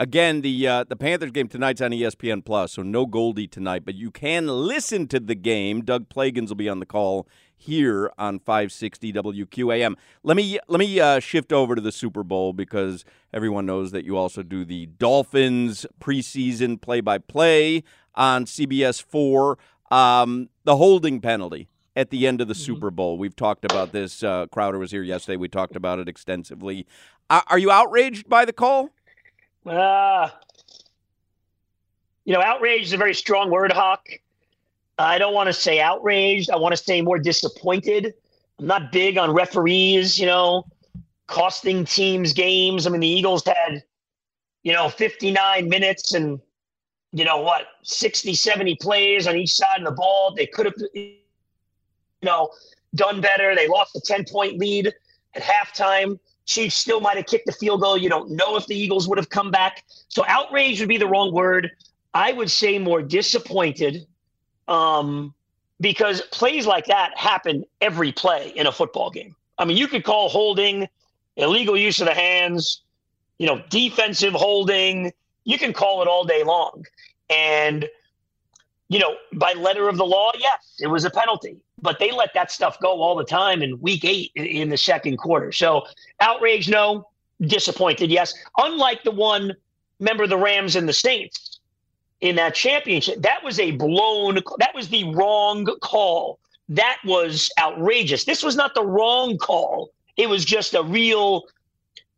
Again, 0.00 0.42
the 0.42 0.68
uh, 0.68 0.84
the 0.84 0.94
Panthers 0.94 1.32
game 1.32 1.48
tonight's 1.48 1.80
on 1.80 1.90
ESPN 1.90 2.44
Plus, 2.44 2.74
so 2.74 2.82
no 2.82 3.04
Goldie 3.04 3.48
tonight, 3.48 3.84
but 3.84 3.96
you 3.96 4.12
can 4.12 4.46
listen 4.46 5.08
to 5.08 5.18
the 5.18 5.34
game. 5.34 5.84
Doug 5.84 6.08
Plagens 6.08 6.50
will 6.50 6.54
be 6.54 6.68
on 6.68 6.78
the 6.78 6.86
call 6.86 7.26
here 7.56 8.12
on 8.16 8.38
560 8.38 9.12
WQAM. 9.12 9.96
Let 10.22 10.36
me 10.36 10.60
let 10.68 10.78
me 10.78 11.00
uh, 11.00 11.18
shift 11.18 11.52
over 11.52 11.74
to 11.74 11.80
the 11.80 11.90
Super 11.90 12.22
Bowl 12.22 12.52
because 12.52 13.04
everyone 13.34 13.66
knows 13.66 13.90
that 13.90 14.04
you 14.04 14.16
also 14.16 14.44
do 14.44 14.64
the 14.64 14.86
Dolphins 14.86 15.84
preseason 16.00 16.80
play 16.80 17.00
by 17.00 17.18
play 17.18 17.82
on 18.14 18.44
CBS 18.44 19.02
Four. 19.02 19.58
Um, 19.90 20.48
the 20.62 20.76
holding 20.76 21.20
penalty 21.20 21.68
at 21.96 22.10
the 22.10 22.28
end 22.28 22.40
of 22.40 22.46
the 22.46 22.54
Super 22.54 22.92
Bowl. 22.92 23.18
We've 23.18 23.34
talked 23.34 23.64
about 23.64 23.90
this. 23.90 24.22
Uh, 24.22 24.46
Crowder 24.46 24.78
was 24.78 24.92
here 24.92 25.02
yesterday. 25.02 25.36
We 25.36 25.48
talked 25.48 25.74
about 25.74 25.98
it 25.98 26.08
extensively. 26.08 26.86
Uh, 27.28 27.40
are 27.48 27.58
you 27.58 27.72
outraged 27.72 28.28
by 28.28 28.44
the 28.44 28.52
call? 28.52 28.90
Uh, 29.70 30.30
you 32.24 32.34
know, 32.34 32.42
outrage 32.42 32.82
is 32.82 32.92
a 32.92 32.96
very 32.96 33.14
strong 33.14 33.50
word, 33.50 33.72
Hawk. 33.72 34.06
I 34.98 35.18
don't 35.18 35.34
want 35.34 35.46
to 35.46 35.52
say 35.52 35.80
outraged. 35.80 36.50
I 36.50 36.56
want 36.56 36.76
to 36.76 36.82
say 36.82 37.00
more 37.00 37.18
disappointed. 37.18 38.14
I'm 38.58 38.66
not 38.66 38.92
big 38.92 39.16
on 39.16 39.30
referees, 39.32 40.18
you 40.18 40.26
know, 40.26 40.66
costing 41.26 41.84
teams 41.84 42.32
games. 42.32 42.86
I 42.86 42.90
mean, 42.90 43.00
the 43.00 43.08
Eagles 43.08 43.44
had, 43.46 43.84
you 44.64 44.72
know, 44.72 44.88
59 44.88 45.68
minutes 45.68 46.14
and, 46.14 46.40
you 47.12 47.24
know, 47.24 47.38
what, 47.38 47.66
60, 47.82 48.34
70 48.34 48.76
plays 48.76 49.26
on 49.26 49.36
each 49.36 49.54
side 49.54 49.78
of 49.78 49.84
the 49.84 49.92
ball. 49.92 50.34
They 50.34 50.46
could 50.46 50.66
have, 50.66 50.74
you 50.94 51.14
know, 52.22 52.50
done 52.94 53.20
better. 53.20 53.54
They 53.54 53.68
lost 53.68 53.94
a 53.94 54.00
10 54.00 54.24
point 54.30 54.58
lead 54.58 54.92
at 55.34 55.42
halftime. 55.42 56.18
Chiefs 56.48 56.76
still 56.76 57.00
might 57.00 57.18
have 57.18 57.26
kicked 57.26 57.44
the 57.44 57.52
field 57.52 57.82
goal. 57.82 57.98
You 57.98 58.08
don't 58.08 58.30
know 58.30 58.56
if 58.56 58.66
the 58.66 58.74
Eagles 58.74 59.06
would 59.06 59.18
have 59.18 59.28
come 59.28 59.50
back. 59.50 59.84
So 60.08 60.24
outrage 60.26 60.80
would 60.80 60.88
be 60.88 60.96
the 60.96 61.06
wrong 61.06 61.30
word. 61.30 61.70
I 62.14 62.32
would 62.32 62.50
say 62.50 62.78
more 62.78 63.02
disappointed 63.02 64.06
um, 64.66 65.34
because 65.78 66.22
plays 66.32 66.66
like 66.66 66.86
that 66.86 67.16
happen 67.18 67.66
every 67.82 68.12
play 68.12 68.52
in 68.56 68.66
a 68.66 68.72
football 68.72 69.10
game. 69.10 69.36
I 69.58 69.66
mean, 69.66 69.76
you 69.76 69.88
could 69.88 70.04
call 70.04 70.30
holding, 70.30 70.88
illegal 71.36 71.76
use 71.76 72.00
of 72.00 72.06
the 72.06 72.14
hands, 72.14 72.80
you 73.36 73.46
know, 73.46 73.62
defensive 73.68 74.32
holding. 74.32 75.12
You 75.44 75.58
can 75.58 75.74
call 75.74 76.00
it 76.00 76.08
all 76.08 76.24
day 76.24 76.44
long. 76.44 76.82
And, 77.28 77.86
you 78.88 78.98
know, 78.98 79.16
by 79.34 79.52
letter 79.52 79.86
of 79.86 79.98
the 79.98 80.06
law, 80.06 80.32
yes, 80.38 80.76
it 80.78 80.86
was 80.86 81.04
a 81.04 81.10
penalty. 81.10 81.58
But 81.80 81.98
they 81.98 82.10
let 82.10 82.34
that 82.34 82.50
stuff 82.50 82.78
go 82.80 83.00
all 83.02 83.16
the 83.16 83.24
time 83.24 83.62
in 83.62 83.80
week 83.80 84.04
eight 84.04 84.32
in- 84.34 84.68
the 84.68 84.76
second 84.76 85.16
quarter. 85.18 85.52
So 85.52 85.86
outrage, 86.20 86.68
no. 86.68 87.08
Disappointed, 87.40 88.10
yes. 88.10 88.34
Unlike 88.56 89.04
the 89.04 89.12
one, 89.12 89.54
remember 90.00 90.26
the 90.26 90.36
Rams 90.36 90.74
and 90.74 90.88
the 90.88 90.92
Saints 90.92 91.60
in 92.20 92.34
that 92.34 92.56
championship, 92.56 93.22
that 93.22 93.44
was 93.44 93.60
a 93.60 93.70
blown, 93.72 94.40
that 94.58 94.74
was 94.74 94.88
the 94.88 95.04
wrong 95.14 95.64
call. 95.80 96.40
That 96.68 96.98
was 97.04 97.48
outrageous. 97.60 98.24
This 98.24 98.42
was 98.42 98.56
not 98.56 98.74
the 98.74 98.84
wrong 98.84 99.38
call. 99.38 99.90
It 100.16 100.28
was 100.28 100.44
just 100.44 100.74
a 100.74 100.82
real 100.82 101.44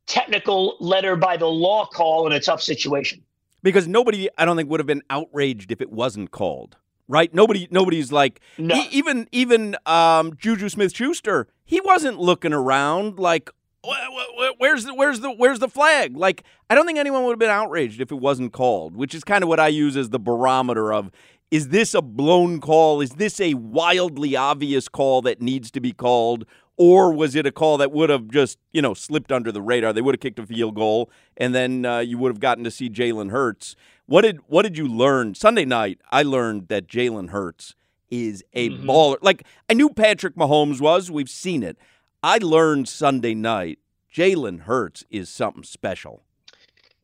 technical 0.06 0.76
letter 0.80 1.16
by 1.16 1.36
the 1.36 1.46
law 1.46 1.84
call 1.84 2.26
in 2.26 2.32
a 2.32 2.40
tough 2.40 2.62
situation. 2.62 3.22
because 3.62 3.86
nobody 3.86 4.26
I 4.38 4.46
don't 4.46 4.56
think 4.56 4.70
would 4.70 4.80
have 4.80 4.86
been 4.86 5.02
outraged 5.10 5.70
if 5.70 5.82
it 5.82 5.90
wasn't 5.92 6.30
called. 6.30 6.76
Right? 7.10 7.34
Nobody 7.34 7.66
nobody's 7.72 8.12
like 8.12 8.40
No. 8.56 8.76
e- 8.76 8.88
even 8.92 9.28
even 9.32 9.76
um, 9.84 10.36
Juju 10.36 10.68
Smith-Schuster, 10.68 11.48
he 11.64 11.80
wasn't 11.80 12.20
looking 12.20 12.52
around 12.52 13.18
like 13.18 13.50
"Wh- 13.84 13.88
wh- 13.90 14.34
wh- 14.54 14.60
where's 14.60 14.84
the 14.84 14.94
where's 14.94 15.18
the 15.18 15.30
where's 15.32 15.58
the 15.58 15.68
flag? 15.68 16.16
Like 16.16 16.44
I 16.70 16.76
don't 16.76 16.86
think 16.86 16.98
anyone 17.00 17.24
would 17.24 17.32
have 17.32 17.38
been 17.40 17.50
outraged 17.50 18.00
if 18.00 18.12
it 18.12 18.20
wasn't 18.20 18.52
called, 18.52 18.94
which 18.94 19.12
is 19.14 19.24
kind 19.24 19.42
of 19.42 19.48
what 19.48 19.58
I 19.58 19.66
use 19.68 19.96
as 19.96 20.10
the 20.10 20.20
barometer 20.20 20.92
of 20.92 21.10
is 21.50 21.70
this 21.70 21.94
a 21.94 22.00
blown 22.02 22.60
call? 22.60 23.00
Is 23.00 23.10
this 23.10 23.40
a 23.40 23.54
wildly 23.54 24.36
obvious 24.36 24.88
call 24.88 25.20
that 25.22 25.42
needs 25.42 25.72
to 25.72 25.80
be 25.80 25.90
called? 25.92 26.46
Or 26.82 27.12
was 27.12 27.36
it 27.36 27.44
a 27.44 27.52
call 27.52 27.76
that 27.76 27.92
would 27.92 28.08
have 28.08 28.28
just, 28.28 28.56
you 28.72 28.80
know, 28.80 28.94
slipped 28.94 29.30
under 29.30 29.52
the 29.52 29.60
radar? 29.60 29.92
They 29.92 30.00
would 30.00 30.14
have 30.14 30.20
kicked 30.20 30.38
a 30.38 30.46
field 30.46 30.76
goal, 30.76 31.10
and 31.36 31.54
then 31.54 31.84
uh, 31.84 31.98
you 31.98 32.16
would 32.16 32.30
have 32.30 32.40
gotten 32.40 32.64
to 32.64 32.70
see 32.70 32.88
Jalen 32.88 33.30
Hurts. 33.30 33.76
What 34.06 34.22
did 34.22 34.38
what 34.46 34.62
did 34.62 34.78
you 34.78 34.88
learn 34.88 35.34
Sunday 35.34 35.66
night? 35.66 36.00
I 36.10 36.22
learned 36.22 36.68
that 36.68 36.86
Jalen 36.86 37.28
Hurts 37.28 37.74
is 38.10 38.42
a 38.54 38.70
mm-hmm. 38.70 38.88
baller. 38.88 39.18
Like 39.20 39.44
I 39.68 39.74
knew 39.74 39.90
Patrick 39.90 40.36
Mahomes 40.36 40.80
was. 40.80 41.10
We've 41.10 41.28
seen 41.28 41.62
it. 41.62 41.76
I 42.22 42.38
learned 42.38 42.88
Sunday 42.88 43.34
night 43.34 43.78
Jalen 44.10 44.60
Hurts 44.60 45.04
is 45.10 45.28
something 45.28 45.64
special. 45.64 46.22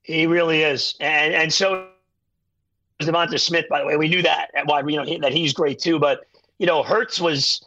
He 0.04 0.26
really 0.26 0.62
is, 0.62 0.94
and 1.00 1.34
and 1.34 1.52
so 1.52 1.88
Devonta 3.00 3.38
Smith. 3.38 3.66
By 3.68 3.80
the 3.80 3.86
way, 3.86 3.98
we 3.98 4.08
knew 4.08 4.22
that. 4.22 4.52
Why 4.64 4.80
you 4.86 4.96
know 4.96 5.18
that 5.20 5.34
he's 5.34 5.52
great 5.52 5.78
too. 5.78 5.98
But 5.98 6.26
you 6.58 6.66
know, 6.66 6.82
Hurts 6.82 7.20
was 7.20 7.62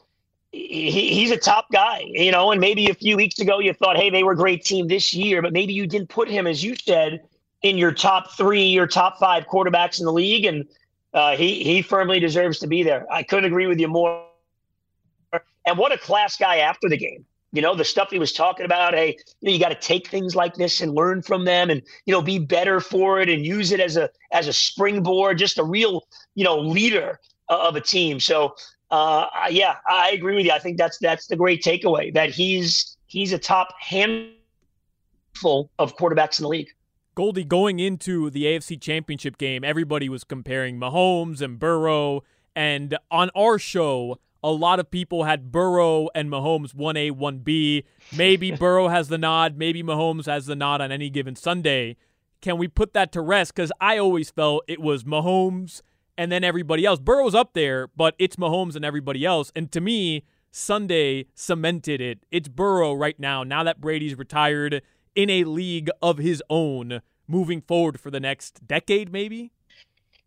he, 0.52 1.14
he's 1.14 1.32
a 1.32 1.38
top 1.38 1.68
guy. 1.72 2.04
You 2.08 2.32
know, 2.32 2.52
and 2.52 2.60
maybe 2.60 2.90
a 2.90 2.94
few 2.94 3.16
weeks 3.16 3.40
ago 3.40 3.60
you 3.60 3.74
thought, 3.74 3.98
hey, 3.98 4.10
they 4.10 4.24
were 4.24 4.34
a 4.34 4.38
great 4.38 4.64
team 4.64 4.88
this 4.88 5.14
year, 5.14 5.42
but 5.42 5.54
maybe 5.54 5.74
you 5.74 5.88
didn't 5.88 6.10
put 6.10 6.30
him, 6.30 6.48
as 6.48 6.64
you 6.64 6.76
said, 6.76 7.22
in 7.62 7.78
your 7.78 7.92
top 7.92 8.32
three 8.32 8.78
or 8.78 8.88
top 8.88 9.20
five 9.20 9.46
quarterbacks 9.48 10.00
in 10.00 10.06
the 10.06 10.14
league, 10.14 10.46
and 10.46 10.66
uh, 11.14 11.36
he 11.36 11.64
he 11.64 11.82
firmly 11.82 12.20
deserves 12.20 12.60
to 12.60 12.68
be 12.68 12.84
there. 12.84 13.06
I 13.12 13.24
couldn't 13.24 13.46
agree 13.46 13.68
with 13.68 13.80
you 13.80 13.88
more. 13.88 14.26
And 15.66 15.78
what 15.78 15.92
a 15.92 15.98
class 15.98 16.38
guy 16.38 16.58
after 16.58 16.90
the 16.90 16.98
game. 16.98 17.26
You 17.52 17.62
know, 17.62 17.76
the 17.76 17.84
stuff 17.84 18.12
he 18.12 18.20
was 18.20 18.32
talking 18.32 18.66
about, 18.66 18.94
hey, 18.94 19.18
you 19.42 19.50
know, 19.50 19.52
you 19.52 19.60
got 19.60 19.70
to 19.70 19.76
take 19.76 20.08
things 20.08 20.36
like 20.36 20.54
this 20.54 20.82
and 20.82 20.94
learn 20.94 21.24
from 21.24 21.46
them 21.46 21.72
and, 21.72 21.82
you 22.06 22.14
know, 22.14 22.22
be 22.22 22.38
better 22.38 22.80
for 22.80 23.20
it 23.20 23.28
and 23.28 23.44
use 23.46 23.72
it 23.72 23.80
as 23.80 23.98
a 23.98 24.10
as 24.32 24.48
a 24.48 24.54
springboard, 24.54 25.38
just 25.38 25.58
a 25.58 25.64
real, 25.64 26.08
you 26.36 26.44
know, 26.44 26.60
leader 26.60 27.20
of 27.50 27.76
a 27.76 27.82
team. 27.82 28.20
So 28.20 28.56
uh, 28.92 29.28
yeah, 29.50 29.76
I 29.88 30.12
agree 30.12 30.36
with 30.36 30.46
you. 30.46 30.52
I 30.52 30.60
think 30.60 30.78
that's 30.78 30.98
that's 30.98 31.28
the 31.28 31.36
great 31.36 31.64
takeaway 31.64 32.14
that 32.14 32.30
he's 32.30 32.98
he's 33.08 33.34
a 33.34 33.38
top 33.38 33.74
handful 33.80 35.70
of 35.78 35.96
quarterbacks 35.96 36.40
in 36.40 36.44
the 36.44 36.50
league. 36.50 36.70
Goldie, 37.16 37.44
going 37.44 37.80
into 37.80 38.30
the 38.30 38.46
AFC 38.46 38.80
Championship 38.80 39.38
game, 39.38 39.64
everybody 39.64 40.08
was 40.08 40.24
comparing 40.24 40.80
Mahomes 40.80 41.42
and 41.42 41.60
Burrow. 41.60 42.24
And 42.56 42.98
on 43.12 43.30
our 43.36 43.60
show, 43.60 44.20
a 44.42 44.52
lot 44.52 44.80
of 44.80 44.90
people 44.90 45.26
had 45.26 45.52
Burrow 45.52 46.08
and 46.16 46.30
Mahomes 46.30 46.74
1A, 46.74 47.12
1B. 47.12 47.84
Maybe 48.16 48.52
Burrow 48.56 48.88
has 48.88 49.10
the 49.10 49.18
nod. 49.18 49.58
Maybe 49.58 49.84
Mahomes 49.84 50.28
has 50.28 50.46
the 50.46 50.56
nod 50.56 50.82
on 50.82 50.92
any 50.92 51.10
given 51.10 51.36
Sunday. 51.36 51.98
Can 52.42 52.58
we 52.58 52.68
put 52.70 52.94
that 52.94 53.12
to 53.12 53.22
rest? 53.22 53.54
Because 53.54 53.72
I 53.82 53.98
always 53.98 54.30
felt 54.30 54.64
it 54.68 54.80
was 54.80 55.04
Mahomes 55.04 55.82
and 56.20 56.30
then 56.30 56.44
everybody 56.44 56.86
else. 56.86 57.00
Burrow's 57.00 57.34
up 57.34 57.54
there, 57.54 57.88
but 57.96 58.14
it's 58.20 58.36
Mahomes 58.36 58.76
and 58.76 58.84
everybody 58.84 59.26
else. 59.26 59.54
And 59.56 59.72
to 59.72 59.80
me, 59.80 60.26
Sunday 60.52 61.28
cemented 61.34 62.02
it. 62.02 62.20
It's 62.30 62.50
Burrow 62.50 62.94
right 62.94 63.18
now, 63.18 63.44
now 63.44 63.64
that 63.64 63.80
Brady's 63.80 64.18
retired 64.18 64.82
in 65.16 65.30
a 65.30 65.46
league 65.46 65.90
of 66.02 66.18
his 66.18 66.44
own 66.50 67.02
moving 67.26 67.62
forward 67.62 68.02
for 68.02 68.12
the 68.12 68.20
next 68.20 68.68
decade, 68.68 69.14
maybe? 69.14 69.54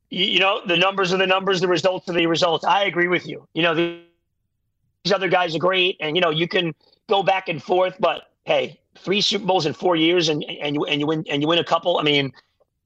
you 0.08 0.38
know, 0.38 0.60
the 0.66 0.76
numbers 0.76 1.12
are 1.12 1.18
the 1.18 1.26
numbers, 1.26 1.60
the 1.60 1.68
results 1.68 2.08
are 2.08 2.14
the 2.14 2.26
results. 2.26 2.64
I 2.64 2.84
agree 2.84 3.08
with 3.08 3.26
you. 3.26 3.46
You 3.52 3.62
know, 3.62 3.74
these 3.74 5.12
other 5.12 5.28
guys 5.28 5.54
are 5.54 5.58
great, 5.58 5.96
and 6.00 6.16
you 6.16 6.22
know, 6.22 6.30
you 6.30 6.48
can 6.48 6.74
go 7.08 7.22
back 7.22 7.48
and 7.48 7.62
forth, 7.62 7.96
but 7.98 8.30
hey, 8.44 8.80
three 8.98 9.20
Super 9.22 9.46
Bowls 9.46 9.64
in 9.64 9.72
four 9.72 9.96
years, 9.96 10.28
and 10.28 10.44
and 10.44 10.74
you 10.74 10.84
and 10.84 11.00
you 11.00 11.06
win 11.06 11.24
and 11.30 11.40
you 11.40 11.48
win 11.48 11.58
a 11.58 11.64
couple. 11.64 11.98
I 11.98 12.02
mean, 12.02 12.30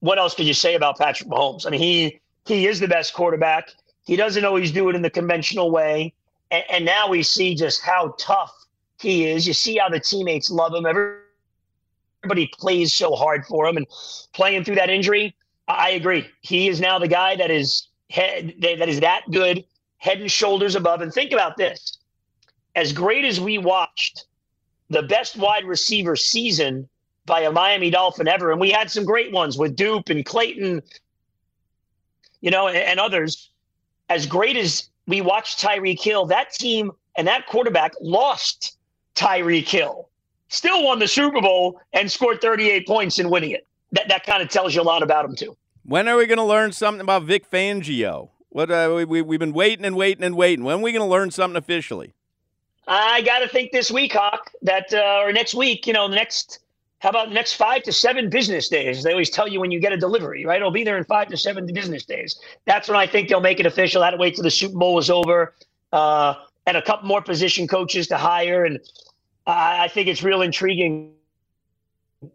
what 0.00 0.18
else 0.18 0.34
could 0.34 0.46
you 0.46 0.54
say 0.54 0.76
about 0.76 0.98
Patrick 0.98 1.28
Mahomes? 1.28 1.66
I 1.66 1.70
mean, 1.70 1.80
he 1.80 2.20
he 2.46 2.66
is 2.66 2.80
the 2.80 2.88
best 2.88 3.14
quarterback. 3.14 3.70
He 4.04 4.16
doesn't 4.16 4.44
always 4.44 4.72
do 4.72 4.88
it 4.88 4.96
in 4.96 5.02
the 5.02 5.10
conventional 5.10 5.70
way, 5.70 6.12
and, 6.50 6.64
and 6.70 6.84
now 6.84 7.08
we 7.08 7.22
see 7.22 7.54
just 7.54 7.82
how 7.82 8.14
tough 8.18 8.52
he 9.00 9.26
is. 9.26 9.46
You 9.46 9.52
see 9.52 9.76
how 9.76 9.88
the 9.88 10.00
teammates 10.00 10.50
love 10.50 10.74
him. 10.74 10.86
Everybody 10.86 12.50
plays 12.58 12.94
so 12.94 13.14
hard 13.14 13.44
for 13.46 13.66
him, 13.66 13.76
and 13.76 13.86
playing 14.32 14.64
through 14.64 14.76
that 14.76 14.90
injury 14.90 15.34
I 15.68 15.90
agree. 15.90 16.28
He 16.42 16.68
is 16.68 16.80
now 16.80 16.98
the 16.98 17.08
guy 17.08 17.36
that 17.36 17.50
is 17.50 17.88
head 18.10 18.54
that 18.60 18.88
is 18.88 19.00
that 19.00 19.22
good, 19.32 19.64
head 19.98 20.20
and 20.20 20.30
shoulders 20.30 20.76
above. 20.76 21.00
And 21.00 21.12
think 21.12 21.32
about 21.32 21.56
this: 21.56 21.98
as 22.74 22.92
great 22.92 23.24
as 23.24 23.40
we 23.40 23.58
watched 23.58 24.26
the 24.90 25.02
best 25.02 25.36
wide 25.36 25.64
receiver 25.64 26.14
season 26.14 26.88
by 27.24 27.40
a 27.40 27.50
Miami 27.50 27.90
Dolphin 27.90 28.28
ever, 28.28 28.52
and 28.52 28.60
we 28.60 28.70
had 28.70 28.90
some 28.90 29.04
great 29.04 29.32
ones 29.32 29.58
with 29.58 29.74
Dupe 29.74 30.08
and 30.08 30.24
Clayton, 30.24 30.82
you 32.40 32.50
know, 32.50 32.68
and, 32.68 32.76
and 32.76 33.00
others. 33.00 33.50
As 34.08 34.26
great 34.26 34.56
as 34.56 34.88
we 35.06 35.20
watched 35.20 35.60
Tyreek 35.60 36.00
Hill, 36.00 36.26
that 36.26 36.52
team 36.52 36.92
and 37.16 37.26
that 37.26 37.46
quarterback 37.46 37.92
lost 38.00 38.76
Tyreek 39.14 39.68
Hill, 39.68 40.08
still 40.48 40.84
won 40.84 40.98
the 40.98 41.08
Super 41.08 41.40
Bowl 41.40 41.80
and 41.92 42.10
scored 42.10 42.40
38 42.40 42.86
points 42.86 43.18
in 43.18 43.30
winning 43.30 43.50
it 43.50 43.66
that, 43.92 44.08
that 44.08 44.24
kind 44.24 44.42
of 44.42 44.48
tells 44.48 44.74
you 44.74 44.82
a 44.82 44.84
lot 44.84 45.02
about 45.02 45.24
him 45.24 45.34
too. 45.34 45.56
When 45.84 46.08
are 46.08 46.16
we 46.16 46.26
going 46.26 46.38
to 46.38 46.44
learn 46.44 46.72
something 46.72 47.00
about 47.00 47.24
Vic 47.24 47.50
Fangio? 47.50 48.30
What 48.50 48.70
uh, 48.70 48.92
we, 48.94 49.04
we 49.04 49.22
we've 49.22 49.40
been 49.40 49.52
waiting 49.52 49.84
and 49.84 49.96
waiting 49.96 50.24
and 50.24 50.36
waiting. 50.36 50.64
When 50.64 50.78
are 50.78 50.82
we 50.82 50.92
going 50.92 51.04
to 51.04 51.10
learn 51.10 51.30
something 51.30 51.56
officially? 51.56 52.14
I 52.88 53.22
got 53.22 53.40
to 53.40 53.48
think 53.48 53.72
this 53.72 53.90
week, 53.90 54.12
Hawk, 54.14 54.50
that 54.62 54.92
uh, 54.92 55.22
or 55.22 55.32
next 55.32 55.54
week. 55.54 55.86
You 55.86 55.92
know, 55.92 56.08
the 56.08 56.16
next. 56.16 56.60
How 57.06 57.10
about 57.10 57.30
next 57.30 57.52
five 57.52 57.84
to 57.84 57.92
seven 57.92 58.28
business 58.28 58.68
days? 58.68 59.04
They 59.04 59.12
always 59.12 59.30
tell 59.30 59.46
you 59.46 59.60
when 59.60 59.70
you 59.70 59.78
get 59.78 59.92
a 59.92 59.96
delivery, 59.96 60.44
right? 60.44 60.56
It'll 60.56 60.72
be 60.72 60.82
there 60.82 60.98
in 60.98 61.04
five 61.04 61.28
to 61.28 61.36
seven 61.36 61.64
business 61.72 62.04
days. 62.04 62.36
That's 62.64 62.88
when 62.88 62.96
I 62.96 63.06
think 63.06 63.28
they'll 63.28 63.40
make 63.40 63.60
it 63.60 63.66
official. 63.66 64.02
To 64.02 64.16
wait 64.16 64.34
till 64.34 64.42
the 64.42 64.50
Super 64.50 64.76
Bowl 64.76 64.98
is 64.98 65.08
over, 65.08 65.54
uh, 65.92 66.34
and 66.66 66.76
a 66.76 66.82
couple 66.82 67.06
more 67.06 67.22
position 67.22 67.68
coaches 67.68 68.08
to 68.08 68.16
hire. 68.16 68.64
And 68.64 68.80
I, 69.46 69.84
I 69.84 69.88
think 69.88 70.08
it's 70.08 70.24
real 70.24 70.42
intriguing 70.42 71.12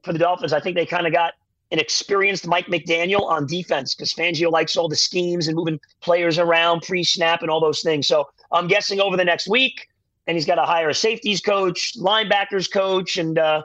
for 0.04 0.14
the 0.14 0.20
Dolphins. 0.20 0.54
I 0.54 0.62
think 0.62 0.78
they 0.78 0.86
kind 0.86 1.06
of 1.06 1.12
got 1.12 1.34
an 1.74 1.80
experienced 1.80 2.48
Mike 2.48 2.68
McDaniel 2.68 3.24
on 3.24 3.48
defense 3.48 3.94
because 3.94 4.14
Fangio 4.14 4.50
likes 4.50 4.78
all 4.78 4.88
the 4.88 4.96
schemes 4.96 5.50
and 5.50 5.58
moving 5.58 5.82
players 6.00 6.40
around 6.40 6.84
pre 6.84 7.04
snap 7.04 7.42
and 7.42 7.52
all 7.52 7.60
those 7.60 7.82
things. 7.82 8.08
So 8.08 8.30
I'm 8.54 8.70
guessing 8.70 9.02
over 9.02 9.18
the 9.18 9.26
next 9.26 9.50
week, 9.50 9.90
and 10.28 10.38
he's 10.38 10.46
got 10.46 10.56
to 10.56 10.64
hire 10.64 10.88
a 10.88 10.96
safeties 10.96 11.42
coach, 11.42 11.96
linebackers 11.98 12.72
coach, 12.72 13.18
and 13.18 13.38
uh, 13.38 13.64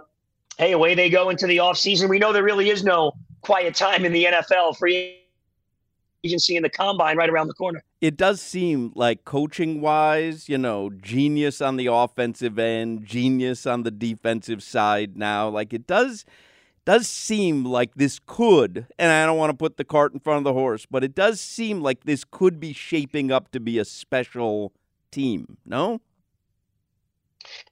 hey, 0.56 0.72
away 0.72 0.94
they 0.94 1.10
go 1.10 1.30
into 1.30 1.46
the 1.46 1.58
offseason. 1.58 2.08
We 2.08 2.18
know 2.18 2.32
there 2.32 2.42
really 2.42 2.70
is 2.70 2.84
no 2.84 3.12
quiet 3.42 3.74
time 3.74 4.04
in 4.04 4.12
the 4.12 4.24
NFL. 4.24 4.76
Free 4.76 5.22
agency 6.24 6.56
and 6.56 6.64
the 6.64 6.70
combine 6.70 7.16
right 7.16 7.30
around 7.30 7.46
the 7.46 7.54
corner. 7.54 7.82
It 8.00 8.16
does 8.16 8.40
seem 8.40 8.92
like 8.94 9.24
coaching 9.24 9.80
wise, 9.80 10.48
you 10.48 10.58
know, 10.58 10.90
genius 10.90 11.60
on 11.60 11.76
the 11.76 11.86
offensive 11.86 12.58
end, 12.58 13.06
genius 13.06 13.66
on 13.66 13.84
the 13.84 13.90
defensive 13.90 14.62
side 14.62 15.16
now. 15.16 15.48
Like 15.48 15.72
it 15.72 15.86
does 15.86 16.24
does 16.84 17.08
seem 17.08 17.64
like 17.64 17.96
this 17.96 18.20
could, 18.26 18.86
and 18.96 19.10
I 19.10 19.26
don't 19.26 19.36
want 19.36 19.50
to 19.50 19.56
put 19.56 19.76
the 19.76 19.84
cart 19.84 20.14
in 20.14 20.20
front 20.20 20.38
of 20.38 20.44
the 20.44 20.52
horse, 20.52 20.86
but 20.88 21.02
it 21.02 21.16
does 21.16 21.40
seem 21.40 21.80
like 21.80 22.04
this 22.04 22.24
could 22.24 22.60
be 22.60 22.72
shaping 22.72 23.32
up 23.32 23.50
to 23.50 23.60
be 23.60 23.78
a 23.78 23.84
special 23.84 24.72
team. 25.10 25.58
No. 25.66 26.00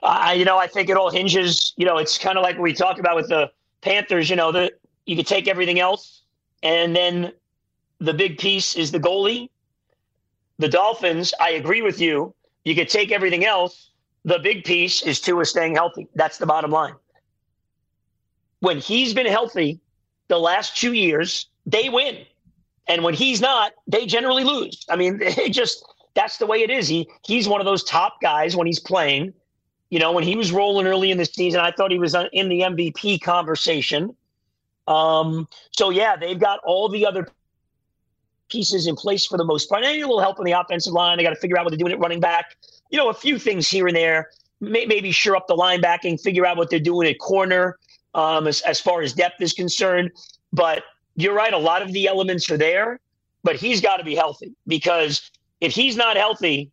Uh, 0.03 0.35
you 0.37 0.45
know, 0.45 0.59
I 0.59 0.67
think 0.67 0.89
it 0.89 0.97
all 0.97 1.11
hinges. 1.11 1.73
You 1.77 1.87
know, 1.87 1.99
it's 1.99 2.19
kind 2.19 2.39
of 2.39 2.43
like 2.43 2.59
we 2.59 2.73
talked 2.73 2.99
about 2.99 3.17
with 3.17 3.29
the 3.29 3.51
Panthers. 3.81 4.31
You 4.31 4.37
know, 4.37 4.53
that 4.53 4.75
you 5.07 5.17
could 5.17 5.27
take 5.27 5.49
everything 5.49 5.81
else, 5.81 6.23
and 6.63 6.95
then 6.95 7.33
the 7.99 8.15
big 8.15 8.39
piece 8.39 8.77
is 8.77 8.91
the 8.93 9.01
goalie. 9.01 9.51
The 10.59 10.69
Dolphins, 10.69 11.35
I 11.41 11.51
agree 11.51 11.83
with 11.83 12.01
you. 12.01 12.35
You 12.65 12.75
could 12.75 12.89
take 12.89 13.11
everything 13.11 13.45
else. 13.45 13.91
The 14.25 14.39
big 14.39 14.65
piece 14.65 15.03
is 15.03 15.21
Tua 15.21 15.45
staying 15.45 15.75
healthy. 15.75 16.09
That's 16.15 16.39
the 16.39 16.47
bottom 16.47 16.71
line 16.71 16.95
when 18.65 18.79
he's 18.79 19.13
been 19.13 19.27
healthy 19.27 19.79
the 20.29 20.39
last 20.39 20.77
two 20.77 20.95
years, 20.95 21.47
they 21.67 21.91
win. 21.91 22.25
And 22.89 23.05
when 23.05 23.15
he's 23.15 23.41
not, 23.41 23.73
they 23.87 24.07
generally 24.07 24.43
lose. 24.43 24.85
I 24.89 24.97
mean, 24.97 25.19
it 25.23 25.51
just 25.51 25.85
that's 26.15 26.39
the 26.39 26.47
way 26.47 26.63
it 26.63 26.71
is. 26.71 26.89
He 26.89 27.09
he's 27.25 27.47
one 27.47 27.61
of 27.61 27.67
those 27.67 27.85
top 27.85 28.21
guys 28.23 28.57
when 28.57 28.67
he's 28.67 28.81
playing. 28.81 29.35
You 29.90 29.99
know, 29.99 30.12
when 30.12 30.25
he 30.25 30.37
was 30.37 30.51
rolling 30.51 30.87
early 30.87 31.11
in 31.11 31.18
the 31.18 31.25
season, 31.25 31.61
I 31.61 31.70
thought 31.70 31.90
he 31.90 31.99
was 31.99 32.14
in 32.33 32.49
the 32.49 32.61
MVP 32.61 33.20
conversation. 33.20 34.14
Um, 34.87 35.49
so 35.70 35.90
yeah, 35.90 36.16
they've 36.16 36.38
got 36.38 36.61
all 36.64 36.88
the 36.88 37.07
other 37.07 37.29
pieces 38.51 38.87
in 38.87 38.97
place 38.97 39.27
for 39.27 39.38
the 39.38 39.44
most 39.44 39.68
part. 39.68 39.85
A 39.85 39.92
little 39.92 40.20
help 40.20 40.38
on 40.38 40.44
the 40.44 40.53
offensive 40.53 40.92
line. 40.92 41.16
They 41.16 41.25
got 41.25 41.31
to 41.31 41.37
figure 41.37 41.59
out 41.59 41.64
what 41.64 41.70
they're 41.70 41.79
doing 41.79 41.92
at 41.92 41.99
running 41.99 42.20
back. 42.20 42.57
You 42.90 42.99
know, 42.99 43.09
a 43.09 43.14
few 43.14 43.38
things 43.38 43.68
here 43.68 43.87
and 43.87 43.97
there. 43.97 44.31
Maybe 44.61 45.11
sure 45.11 45.37
up 45.37 45.47
the 45.47 45.57
linebacking, 45.57 46.20
figure 46.20 46.47
out 46.47 46.57
what 46.57 46.70
they're 46.70 46.79
doing 46.79 47.09
at 47.09 47.18
corner 47.18 47.79
um, 48.14 48.47
as, 48.47 48.61
as 48.62 48.81
far 48.81 49.03
as 49.03 49.12
depth 49.12 49.40
is 49.40 49.53
concerned. 49.53 50.11
But 50.53 50.85
you're 51.16 51.35
right, 51.35 51.53
a 51.53 51.59
lot 51.59 51.83
of 51.83 51.92
the 51.92 52.07
elements 52.07 52.51
are 52.51 52.57
there, 52.57 53.01
but 53.42 53.57
he's 53.57 53.81
got 53.81 53.99
to 53.99 54.05
be 54.05 54.14
healthy 54.14 54.55
because 54.66 55.31
if 55.61 55.73
he's 55.73 55.97
not 55.97 56.16
healthy, 56.16 56.70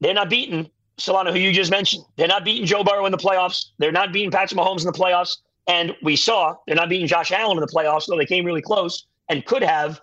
they're 0.00 0.14
not 0.14 0.28
beating 0.28 0.70
Solana, 0.98 1.32
who 1.32 1.38
you 1.38 1.52
just 1.52 1.70
mentioned. 1.70 2.04
They're 2.16 2.28
not 2.28 2.44
beating 2.44 2.66
Joe 2.66 2.84
Burrow 2.84 3.06
in 3.06 3.12
the 3.12 3.18
playoffs. 3.18 3.66
They're 3.78 3.92
not 3.92 4.12
beating 4.12 4.30
Patrick 4.30 4.58
Mahomes 4.58 4.80
in 4.80 4.86
the 4.86 4.92
playoffs. 4.92 5.38
And 5.66 5.94
we 6.02 6.16
saw 6.16 6.56
they're 6.66 6.76
not 6.76 6.88
beating 6.88 7.06
Josh 7.06 7.30
Allen 7.30 7.56
in 7.56 7.60
the 7.60 7.72
playoffs, 7.72 8.06
though 8.06 8.16
they 8.16 8.26
came 8.26 8.44
really 8.44 8.62
close 8.62 9.06
and 9.28 9.44
could 9.44 9.62
have. 9.62 10.00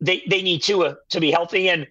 they 0.00 0.22
they 0.28 0.42
need 0.42 0.62
Tua 0.62 0.96
to 1.10 1.20
be 1.20 1.30
healthy. 1.30 1.68
And 1.68 1.86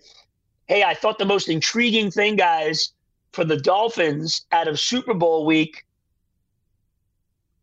hey, 0.68 0.84
I 0.84 0.94
thought 0.94 1.18
the 1.18 1.26
most 1.26 1.50
intriguing 1.50 2.12
thing, 2.12 2.36
guys, 2.36 2.94
for 3.32 3.44
the 3.44 3.58
Dolphins 3.58 4.46
out 4.52 4.68
of 4.68 4.80
Super 4.80 5.14
Bowl 5.14 5.46
week 5.46 5.84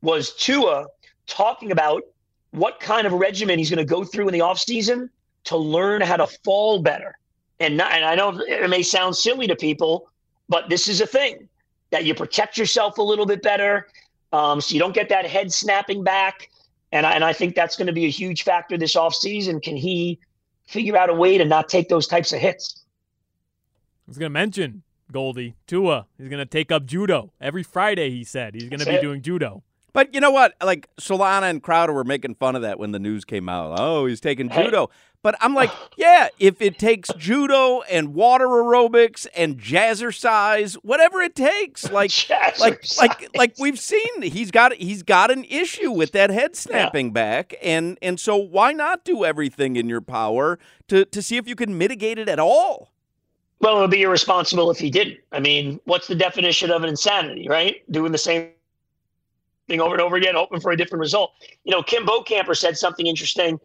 was 0.02 0.34
Tua 0.34 0.86
talking 1.26 1.70
about 1.70 2.02
what 2.50 2.80
kind 2.80 3.06
of 3.06 3.12
regimen 3.12 3.58
he's 3.58 3.70
going 3.70 3.78
to 3.78 3.84
go 3.84 4.02
through 4.02 4.28
in 4.28 4.32
the 4.32 4.40
offseason 4.40 5.08
to 5.44 5.56
learn 5.56 6.00
how 6.00 6.16
to 6.16 6.26
fall 6.44 6.82
better. 6.82 7.16
And, 7.60 7.76
not, 7.76 7.92
and 7.92 8.04
I 8.04 8.14
know 8.14 8.40
it 8.40 8.68
may 8.68 8.82
sound 8.82 9.14
silly 9.16 9.46
to 9.46 9.54
people, 9.54 10.09
but 10.50 10.68
this 10.68 10.88
is 10.88 11.00
a 11.00 11.06
thing 11.06 11.48
that 11.90 12.04
you 12.04 12.14
protect 12.14 12.58
yourself 12.58 12.98
a 12.98 13.02
little 13.02 13.24
bit 13.24 13.40
better 13.40 13.86
um, 14.32 14.60
so 14.60 14.74
you 14.74 14.80
don't 14.80 14.94
get 14.94 15.08
that 15.08 15.26
head 15.26 15.52
snapping 15.52 16.04
back. 16.04 16.50
And 16.92 17.06
I, 17.06 17.12
and 17.12 17.24
I 17.24 17.32
think 17.32 17.54
that's 17.54 17.76
going 17.76 17.86
to 17.86 17.92
be 17.92 18.04
a 18.04 18.10
huge 18.10 18.42
factor 18.42 18.76
this 18.76 18.94
offseason. 18.94 19.62
Can 19.62 19.76
he 19.76 20.18
figure 20.66 20.96
out 20.96 21.08
a 21.08 21.14
way 21.14 21.38
to 21.38 21.44
not 21.44 21.68
take 21.68 21.88
those 21.88 22.06
types 22.06 22.32
of 22.32 22.40
hits? 22.40 22.82
I 24.06 24.10
was 24.10 24.18
going 24.18 24.30
to 24.30 24.32
mention 24.34 24.82
Goldie 25.10 25.54
Tua. 25.66 26.06
He's 26.18 26.28
going 26.28 26.38
to 26.40 26.46
take 26.46 26.72
up 26.72 26.84
judo 26.84 27.32
every 27.40 27.62
Friday. 27.62 28.10
He 28.10 28.24
said 28.24 28.54
he's 28.54 28.68
going 28.68 28.80
to 28.80 28.86
be 28.86 28.96
it. 28.96 29.00
doing 29.00 29.22
judo. 29.22 29.62
But 29.92 30.14
you 30.14 30.20
know 30.20 30.30
what? 30.30 30.54
Like 30.62 30.88
Solana 31.00 31.50
and 31.50 31.62
Crowder 31.62 31.92
were 31.92 32.04
making 32.04 32.36
fun 32.36 32.54
of 32.54 32.62
that 32.62 32.78
when 32.78 32.92
the 32.92 32.98
news 32.98 33.24
came 33.24 33.48
out. 33.48 33.78
Oh, 33.78 34.06
he's 34.06 34.20
taking 34.20 34.48
judo. 34.48 34.90
But 35.22 35.36
I'm 35.40 35.54
like, 35.54 35.70
yeah, 35.96 36.28
if 36.38 36.62
it 36.62 36.78
takes 36.78 37.10
judo 37.16 37.82
and 37.82 38.14
water 38.14 38.46
aerobics 38.46 39.26
and 39.34 39.58
jazzercise, 39.58 40.74
whatever 40.74 41.20
it 41.20 41.34
takes, 41.34 41.90
like, 41.92 42.12
like, 42.58 42.82
like, 42.98 43.36
like 43.36 43.54
we've 43.58 43.78
seen, 43.78 44.22
he's 44.22 44.50
got 44.50 44.74
he's 44.74 45.02
got 45.02 45.30
an 45.30 45.44
issue 45.44 45.90
with 45.90 46.12
that 46.12 46.30
head 46.30 46.56
snapping 46.56 47.06
yeah. 47.06 47.12
back, 47.12 47.54
and 47.62 47.98
and 48.02 48.18
so 48.18 48.36
why 48.36 48.72
not 48.72 49.04
do 49.04 49.24
everything 49.24 49.76
in 49.76 49.88
your 49.88 50.00
power 50.00 50.58
to 50.88 51.04
to 51.04 51.22
see 51.22 51.36
if 51.36 51.46
you 51.46 51.56
can 51.56 51.76
mitigate 51.76 52.18
it 52.18 52.28
at 52.28 52.38
all? 52.38 52.92
Well, 53.60 53.76
it 53.76 53.80
would 53.82 53.90
be 53.90 54.02
irresponsible 54.02 54.70
if 54.70 54.78
he 54.78 54.90
didn't. 54.90 55.18
I 55.32 55.40
mean, 55.40 55.80
what's 55.84 56.06
the 56.06 56.14
definition 56.14 56.70
of 56.70 56.82
an 56.82 56.88
insanity, 56.88 57.46
right? 57.46 57.82
Doing 57.90 58.10
the 58.10 58.18
same 58.18 58.48
thing 59.68 59.82
over 59.82 59.94
and 59.94 60.00
over 60.00 60.16
again, 60.16 60.34
hoping 60.34 60.60
for 60.60 60.72
a 60.72 60.76
different 60.76 61.00
result. 61.00 61.32
You 61.64 61.72
know, 61.72 61.82
Kim 61.82 62.06
Bokamper 62.06 62.56
said 62.56 62.78
something 62.78 63.06
interesting. 63.06 63.60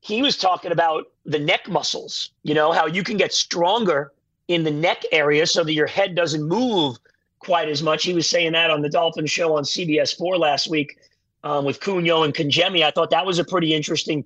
He 0.00 0.22
was 0.22 0.36
talking 0.36 0.72
about 0.72 1.04
the 1.24 1.38
neck 1.38 1.68
muscles, 1.68 2.30
you 2.42 2.54
know, 2.54 2.72
how 2.72 2.86
you 2.86 3.02
can 3.02 3.16
get 3.16 3.32
stronger 3.32 4.12
in 4.48 4.64
the 4.64 4.70
neck 4.70 5.02
area 5.12 5.46
so 5.46 5.64
that 5.64 5.72
your 5.72 5.86
head 5.86 6.14
doesn't 6.14 6.42
move 6.42 6.96
quite 7.40 7.68
as 7.68 7.82
much. 7.82 8.04
He 8.04 8.14
was 8.14 8.28
saying 8.28 8.52
that 8.52 8.70
on 8.70 8.82
the 8.82 8.88
Dolphin 8.88 9.26
show 9.26 9.56
on 9.56 9.64
CBS 9.64 10.16
4 10.16 10.38
last 10.38 10.68
week 10.68 10.98
um, 11.44 11.64
with 11.64 11.80
Cunyo 11.80 12.24
and 12.24 12.34
Kangemi. 12.34 12.82
I 12.82 12.90
thought 12.90 13.10
that 13.10 13.26
was 13.26 13.38
a 13.38 13.44
pretty 13.44 13.74
interesting 13.74 14.24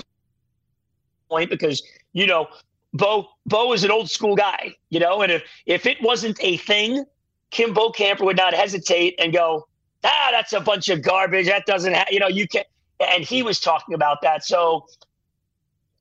point 1.28 1.50
because, 1.50 1.82
you 2.12 2.26
know, 2.26 2.48
Bo 2.94 3.28
Bo 3.46 3.72
is 3.72 3.85
an 3.85 3.90
old 3.90 4.11
school 4.11 4.37
guy, 4.37 4.74
you 4.90 5.00
know, 5.00 5.22
and 5.22 5.32
if 5.32 5.42
if 5.64 5.87
it 5.87 5.96
wasn't 6.02 6.37
a 6.42 6.58
thing, 6.58 7.06
Kim 7.50 7.74
Bokamper 7.74 8.20
would 8.20 8.37
not 8.37 8.52
hesitate 8.52 9.14
and 9.18 9.32
go, 9.32 9.66
ah, 10.04 10.28
that's 10.30 10.52
a 10.52 10.61
bunch 10.61 10.88
of 10.88 11.02
garbage. 11.02 11.46
That 11.46 11.66
doesn't, 11.66 11.92
have, 11.92 12.08
you 12.11 12.20
know, 12.20 12.28
you 12.28 12.46
can. 12.48 12.64
And 13.00 13.24
he 13.24 13.42
was 13.42 13.58
talking 13.61 13.94
about 13.94 14.22
that. 14.22 14.44
So, 14.44 14.87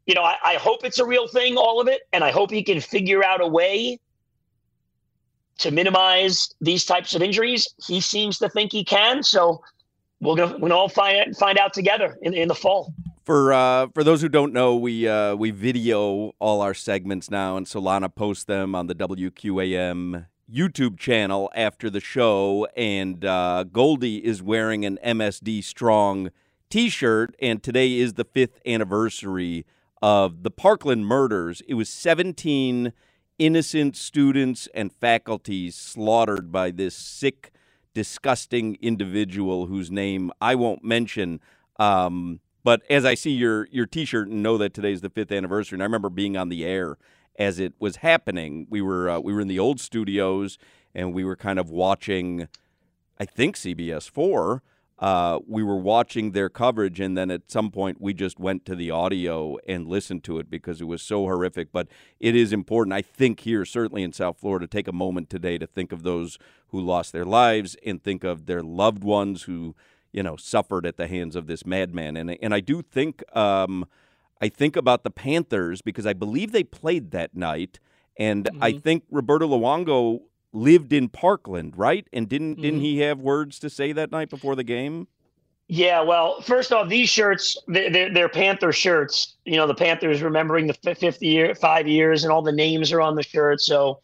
you 0.06 0.16
know, 0.16 0.24
I, 0.24 0.36
I 0.44 0.54
hope 0.56 0.84
it's 0.84 1.00
a 1.00 1.06
real 1.06 1.28
thing, 1.28 1.58
all 1.58 1.80
of 1.80 1.88
it, 1.88 2.02
and 2.14 2.24
I 2.24 2.32
hope 2.32 2.52
he 2.52 2.64
can 2.64 2.82
figure 2.82 3.24
out 3.24 3.42
a 3.42 3.48
way 3.48 4.00
to 5.60 5.72
minimize 5.72 6.54
these 6.60 6.86
types 6.86 7.14
of 7.14 7.22
injuries. 7.22 7.74
He 7.86 8.02
seems 8.02 8.40
to 8.40 8.50
think 8.50 8.72
he 8.72 8.84
can. 8.84 9.24
So, 9.24 9.62
we'll 10.22 10.36
go, 10.36 10.56
we'll 10.58 10.74
all 10.74 10.90
find 10.90 11.36
find 11.36 11.58
out 11.58 11.74
together 11.74 12.18
in, 12.22 12.34
in 12.34 12.48
the 12.48 12.56
fall. 12.56 12.94
For 13.24 13.54
uh, 13.54 13.88
for 13.94 14.04
those 14.04 14.22
who 14.22 14.30
don't 14.30 14.54
know, 14.54 14.76
we 14.76 15.08
uh, 15.08 15.36
we 15.36 15.52
video 15.52 16.34
all 16.40 16.62
our 16.62 16.74
segments 16.74 17.30
now, 17.30 17.58
and 17.58 17.66
Solana 17.66 18.14
posts 18.14 18.46
them 18.46 18.74
on 18.74 18.88
the 18.88 18.96
WQAM 18.96 20.26
YouTube 20.52 20.98
channel 20.98 21.52
after 21.56 21.90
the 21.90 22.00
show, 22.00 22.68
and 22.76 23.24
uh, 23.24 23.64
Goldie 23.72 24.26
is 24.26 24.42
wearing 24.42 24.86
an 24.86 24.98
MSD 25.06 25.64
Strong 25.64 26.32
t 26.70 26.90
shirt, 26.90 27.36
and 27.40 27.62
today 27.62 27.98
is 27.98 28.14
the 28.14 28.24
fifth 28.24 28.60
anniversary 28.66 29.66
of 30.02 30.44
the 30.44 30.52
Parkland 30.52 31.06
murders. 31.06 31.62
It 31.68 31.76
was 31.76 31.90
17 31.90 32.94
innocent 33.40 33.96
students 33.96 34.68
and 34.74 34.92
faculty 34.94 35.72
slaughtered 35.72 36.52
by 36.52 36.72
this 36.72 36.96
sick, 36.96 37.52
disgusting 37.94 38.78
individual 38.82 39.68
whose 39.68 39.92
name 39.92 40.32
I 40.40 40.56
won't 40.56 40.84
mention. 40.84 41.40
Um, 41.80 42.40
but 42.64 42.82
as 42.90 43.06
I 43.06 43.16
see 43.16 43.32
your 43.32 43.68
your 43.72 43.86
T-shirt 43.88 44.28
and 44.28 44.44
know 44.44 44.58
that 44.58 44.74
today's 44.74 45.02
the 45.02 45.10
fifth 45.10 45.32
anniversary, 45.32 45.76
and 45.76 45.84
I 45.84 45.86
remember 45.86 46.10
being 46.10 46.38
on 46.38 46.50
the 46.50 46.66
air 46.66 46.98
as 47.38 47.60
it 47.60 47.74
was 47.80 47.98
happening. 47.98 48.68
We 48.70 48.82
were 48.82 49.10
uh, 49.10 49.20
we 49.20 49.34
were 49.34 49.42
in 49.42 49.48
the 49.48 49.60
old 49.60 49.80
studios 49.80 50.58
and 50.94 51.14
we 51.14 51.24
were 51.24 51.36
kind 51.36 51.58
of 51.58 51.70
watching, 51.70 52.48
I 53.20 53.26
think 53.26 53.56
CBS 53.56 54.10
four. 54.10 54.62
Uh, 55.02 55.40
we 55.48 55.64
were 55.64 55.78
watching 55.78 56.32
their 56.32 56.48
coverage, 56.48 57.00
and 57.00 57.18
then 57.18 57.32
at 57.32 57.50
some 57.50 57.72
point 57.72 58.00
we 58.00 58.14
just 58.14 58.40
went 58.40 58.66
to 58.68 58.76
the 58.76 58.92
audio 58.92 59.58
and 59.68 59.88
listened 59.88 60.24
to 60.24 60.38
it 60.38 60.48
because 60.48 60.80
it 60.80 60.86
was 60.86 61.02
so 61.02 61.24
horrific. 61.24 61.72
But 61.72 61.88
it 62.20 62.36
is 62.36 62.54
important, 62.54 62.94
I 62.94 63.02
think, 63.02 63.40
here, 63.40 63.66
certainly 63.66 64.04
in 64.04 64.14
South 64.14 64.38
Florida, 64.40 64.68
take 64.68 64.88
a 64.88 64.94
moment 64.94 65.28
today 65.28 65.58
to 65.58 65.66
think 65.66 65.92
of 65.92 66.04
those 66.04 66.38
who 66.68 66.80
lost 66.80 67.14
their 67.14 67.26
lives 67.26 67.76
and 67.84 68.02
think 68.04 68.24
of 68.24 68.46
their 68.46 68.62
loved 68.62 69.04
ones 69.04 69.44
who, 69.44 69.76
you 70.12 70.22
know, 70.22 70.36
suffered 70.36 70.86
at 70.86 70.98
the 70.98 71.08
hands 71.08 71.36
of 71.36 71.48
this 71.48 71.66
madman. 71.66 72.16
And 72.16 72.38
and 72.40 72.54
I 72.54 72.60
do 72.60 72.84
think 72.84 73.24
um, 73.36 73.88
I 74.40 74.50
think 74.50 74.76
about 74.76 75.04
the 75.04 75.10
Panthers 75.10 75.82
because 75.82 76.06
I 76.06 76.14
believe 76.14 76.52
they 76.52 76.64
played 76.64 77.10
that 77.10 77.36
night, 77.36 77.80
and 78.18 78.46
mm-hmm. 78.46 78.64
I 78.64 78.74
think 78.74 79.06
Roberto 79.10 79.48
Luongo 79.48 80.22
lived 80.54 80.94
in 80.94 81.10
Parkland, 81.10 81.78
right? 81.78 82.08
And 82.12 82.28
didn't 82.28 82.54
mm-hmm. 82.54 82.62
didn't 82.62 82.80
he 82.82 83.00
have 83.00 83.20
words 83.20 83.60
to 83.60 83.70
say 83.70 83.92
that 83.94 84.12
night 84.12 84.30
before 84.30 84.56
the 84.56 84.64
game? 84.64 85.08
Yeah, 85.74 86.02
well, 86.02 86.42
first 86.42 86.74
off, 86.74 86.90
these 86.90 87.08
shirts, 87.08 87.58
they're, 87.68 88.14
they're 88.14 88.28
Panther 88.28 88.74
shirts. 88.74 89.38
You 89.46 89.56
know, 89.56 89.66
the 89.66 89.74
Panthers 89.74 90.22
remembering 90.22 90.68
the 90.68 90.74
50 90.74 91.26
year, 91.26 91.56
five 91.56 91.88
years, 91.88 92.26
and 92.26 92.34
all 92.34 92.42
the 92.42 92.52
names 92.52 92.92
are 92.92 93.00
on 93.00 93.16
the 93.16 93.24
shirt. 93.24 93.62
So, 93.62 94.02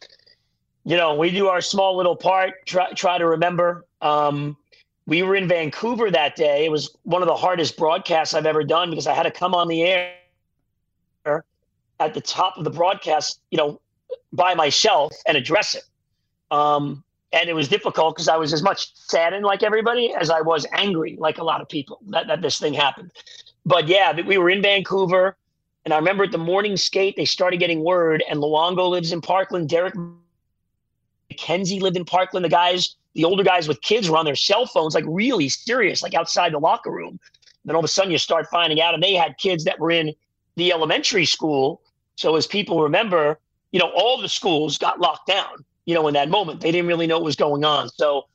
you 0.84 0.96
know, 0.96 1.14
we 1.14 1.30
do 1.30 1.48
our 1.48 1.60
small 1.60 1.94
little 1.94 2.16
part, 2.16 2.54
try, 2.64 2.90
try 2.92 3.18
to 3.18 3.26
remember. 3.26 3.84
Um, 4.00 4.56
we 5.06 5.22
were 5.22 5.36
in 5.36 5.46
Vancouver 5.46 6.10
that 6.10 6.36
day. 6.36 6.64
It 6.64 6.70
was 6.70 6.96
one 7.02 7.20
of 7.20 7.28
the 7.28 7.36
hardest 7.36 7.76
broadcasts 7.76 8.32
I've 8.32 8.46
ever 8.46 8.64
done 8.64 8.88
because 8.88 9.06
I 9.06 9.12
had 9.12 9.24
to 9.24 9.30
come 9.30 9.54
on 9.54 9.68
the 9.68 9.82
air 9.82 10.14
at 12.00 12.14
the 12.14 12.20
top 12.22 12.56
of 12.56 12.64
the 12.64 12.70
broadcast, 12.70 13.40
you 13.50 13.58
know, 13.58 13.78
by 14.32 14.54
myself 14.54 15.12
and 15.26 15.36
address 15.36 15.74
it. 15.74 15.82
Um, 16.50 17.04
and 17.32 17.48
it 17.48 17.54
was 17.54 17.68
difficult 17.68 18.14
because 18.14 18.28
I 18.28 18.36
was 18.36 18.52
as 18.52 18.62
much 18.62 18.94
saddened 18.94 19.44
like 19.44 19.62
everybody 19.62 20.14
as 20.18 20.30
I 20.30 20.40
was 20.40 20.66
angry 20.72 21.16
like 21.18 21.38
a 21.38 21.44
lot 21.44 21.60
of 21.60 21.68
people 21.68 22.00
that, 22.08 22.26
that 22.26 22.40
this 22.40 22.58
thing 22.58 22.72
happened. 22.72 23.12
But 23.66 23.86
yeah, 23.86 24.18
we 24.20 24.38
were 24.38 24.48
in 24.48 24.62
Vancouver, 24.62 25.36
and 25.84 25.92
I 25.92 25.98
remember 25.98 26.24
at 26.24 26.32
the 26.32 26.38
morning 26.38 26.76
skate 26.76 27.16
they 27.16 27.26
started 27.26 27.58
getting 27.58 27.84
word, 27.84 28.24
and 28.28 28.40
Luongo 28.40 28.88
lives 28.88 29.12
in 29.12 29.20
Parkland. 29.20 29.68
Derek 29.68 29.94
MacKenzie 31.30 31.80
lived 31.80 31.96
in 31.96 32.04
Parkland. 32.04 32.44
The 32.44 32.50
guys, 32.50 32.96
the 33.14 33.24
older 33.24 33.42
guys 33.42 33.68
with 33.68 33.80
kids, 33.82 34.08
were 34.08 34.16
on 34.16 34.24
their 34.24 34.36
cell 34.36 34.64
phones, 34.64 34.94
like 34.94 35.04
really 35.06 35.50
serious, 35.50 36.02
like 36.02 36.14
outside 36.14 36.52
the 36.52 36.58
locker 36.58 36.90
room. 36.90 37.18
And 37.18 37.66
then 37.66 37.76
all 37.76 37.80
of 37.80 37.84
a 37.84 37.88
sudden, 37.88 38.10
you 38.10 38.18
start 38.18 38.46
finding 38.50 38.80
out, 38.80 38.94
and 38.94 39.02
they 39.02 39.14
had 39.14 39.36
kids 39.36 39.64
that 39.64 39.78
were 39.78 39.90
in 39.90 40.14
the 40.56 40.72
elementary 40.72 41.26
school. 41.26 41.82
So 42.16 42.36
as 42.36 42.46
people 42.46 42.82
remember, 42.82 43.38
you 43.72 43.78
know, 43.78 43.90
all 43.94 44.20
the 44.20 44.28
schools 44.28 44.78
got 44.78 44.98
locked 44.98 45.26
down, 45.26 45.64
you 45.88 45.94
know, 45.94 46.06
in 46.06 46.12
that 46.12 46.28
moment. 46.28 46.60
They 46.60 46.70
didn't 46.70 46.86
really 46.86 47.06
know 47.06 47.16
what 47.16 47.24
was 47.24 47.34
going 47.34 47.64
on. 47.64 47.88
So, 47.88 48.26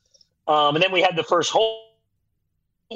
um, 0.48 0.74
and 0.74 0.82
then 0.82 0.90
we 0.90 1.00
had 1.00 1.14
the 1.14 1.22
first 1.22 1.52
home 1.52 1.78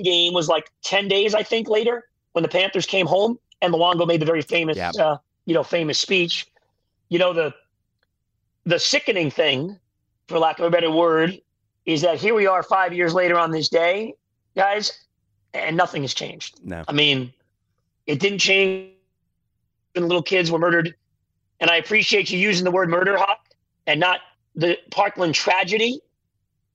game 0.02 0.34
was 0.34 0.48
like 0.48 0.68
10 0.82 1.06
days, 1.06 1.32
I 1.32 1.44
think, 1.44 1.68
later 1.68 2.08
when 2.32 2.42
the 2.42 2.48
Panthers 2.48 2.84
came 2.84 3.06
home 3.06 3.38
and 3.62 3.72
Luongo 3.72 4.04
made 4.04 4.20
the 4.20 4.26
very 4.26 4.42
famous, 4.42 4.76
uh, 4.76 5.18
you 5.44 5.54
know, 5.54 5.62
famous 5.62 6.00
speech. 6.00 6.48
You 7.08 7.20
know, 7.20 7.32
the, 7.32 7.54
the 8.64 8.80
sickening 8.80 9.30
thing, 9.30 9.78
for 10.26 10.40
lack 10.40 10.58
of 10.58 10.64
a 10.64 10.70
better 10.70 10.90
word, 10.90 11.40
is 11.86 12.02
that 12.02 12.18
here 12.18 12.34
we 12.34 12.48
are 12.48 12.64
five 12.64 12.92
years 12.92 13.14
later 13.14 13.38
on 13.38 13.52
this 13.52 13.68
day, 13.68 14.14
guys, 14.56 15.04
and 15.54 15.76
nothing 15.76 16.02
has 16.02 16.14
changed. 16.14 16.58
No. 16.64 16.82
I 16.88 16.92
mean, 16.92 17.32
it 18.08 18.18
didn't 18.18 18.40
change 18.40 18.90
when 19.92 20.08
little 20.08 20.20
kids 20.20 20.50
were 20.50 20.58
murdered. 20.58 20.96
And 21.60 21.70
I 21.70 21.76
appreciate 21.76 22.28
you 22.32 22.40
using 22.40 22.64
the 22.64 22.72
word 22.72 22.90
murder 22.90 23.16
hawk 23.16 23.38
and 23.86 24.00
not 24.00 24.20
the 24.58 24.76
Parkland 24.90 25.34
tragedy, 25.34 26.00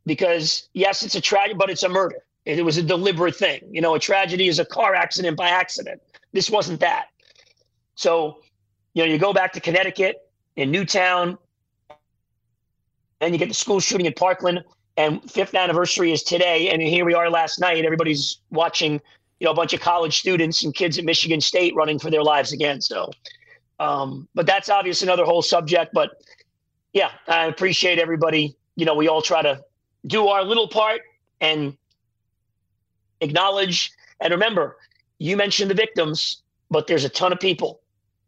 because 0.06 0.70
yes, 0.74 1.04
it's 1.04 1.16
a 1.16 1.22
tragedy, 1.22 1.56
but 1.56 1.70
it's 1.70 1.84
a 1.84 1.90
murder. 1.90 2.20
It 2.46 2.64
was 2.64 2.78
a 2.78 2.84
deliberate 2.84 3.36
thing. 3.36 3.62
You 3.70 3.82
know, 3.82 3.96
a 3.96 4.00
tragedy 4.00 4.48
is 4.48 4.60
a 4.60 4.66
car 4.66 4.96
accident 4.96 5.36
by 5.38 5.50
accident. 5.50 6.02
This 6.32 6.50
wasn't 6.50 6.80
that. 6.80 7.08
So, 7.96 8.40
you 8.94 9.04
know, 9.04 9.12
you 9.12 9.18
go 9.18 9.34
back 9.34 9.52
to 9.54 9.60
Connecticut 9.60 10.16
in 10.56 10.72
Newtown, 10.72 11.38
and 13.20 13.34
you 13.34 13.38
get 13.38 13.50
the 13.50 13.54
school 13.54 13.80
shooting 13.80 14.06
in 14.06 14.14
Parkland, 14.14 14.64
and 14.98 15.30
fifth 15.30 15.56
anniversary 15.56 16.12
is 16.12 16.24
today. 16.24 16.70
And 16.70 16.82
here 16.82 17.06
we 17.06 17.14
are 17.14 17.30
last 17.30 17.60
night. 17.60 17.84
Everybody's 17.86 18.40
watching 18.50 19.02
you 19.40 19.46
know, 19.46 19.52
a 19.52 19.56
bunch 19.56 19.74
of 19.74 19.82
college 19.82 20.20
students 20.20 20.64
and 20.64 20.74
kids 20.74 20.98
at 20.98 21.06
Michigan 21.06 21.42
State 21.42 21.76
running 21.76 22.00
for 22.00 22.10
their 22.10 22.24
lives 22.24 22.54
again. 22.54 22.80
So, 22.82 23.12
Um, 23.80 24.28
but 24.34 24.46
that's 24.46 24.70
obviously 24.70 25.08
another 25.08 25.26
whole 25.26 25.42
subject. 25.42 25.94
But 25.94 26.12
yeah, 26.94 27.12
I 27.28 27.46
appreciate 27.46 28.00
everybody. 28.00 28.56
You 28.76 28.86
know, 28.86 28.94
we 28.96 29.08
all 29.08 29.22
try 29.22 29.42
to 29.42 29.62
do 30.08 30.28
our 30.28 30.44
little 30.44 30.68
part 30.68 31.02
and 31.42 31.76
acknowledge. 33.20 33.92
And 34.22 34.32
remember, 34.32 34.78
you 35.18 35.36
mentioned 35.36 35.70
the 35.72 35.76
victims, 35.76 36.44
but 36.70 36.88
there's 36.88 37.04
a 37.04 37.10
ton 37.10 37.34
of 37.34 37.40
people, 37.40 37.82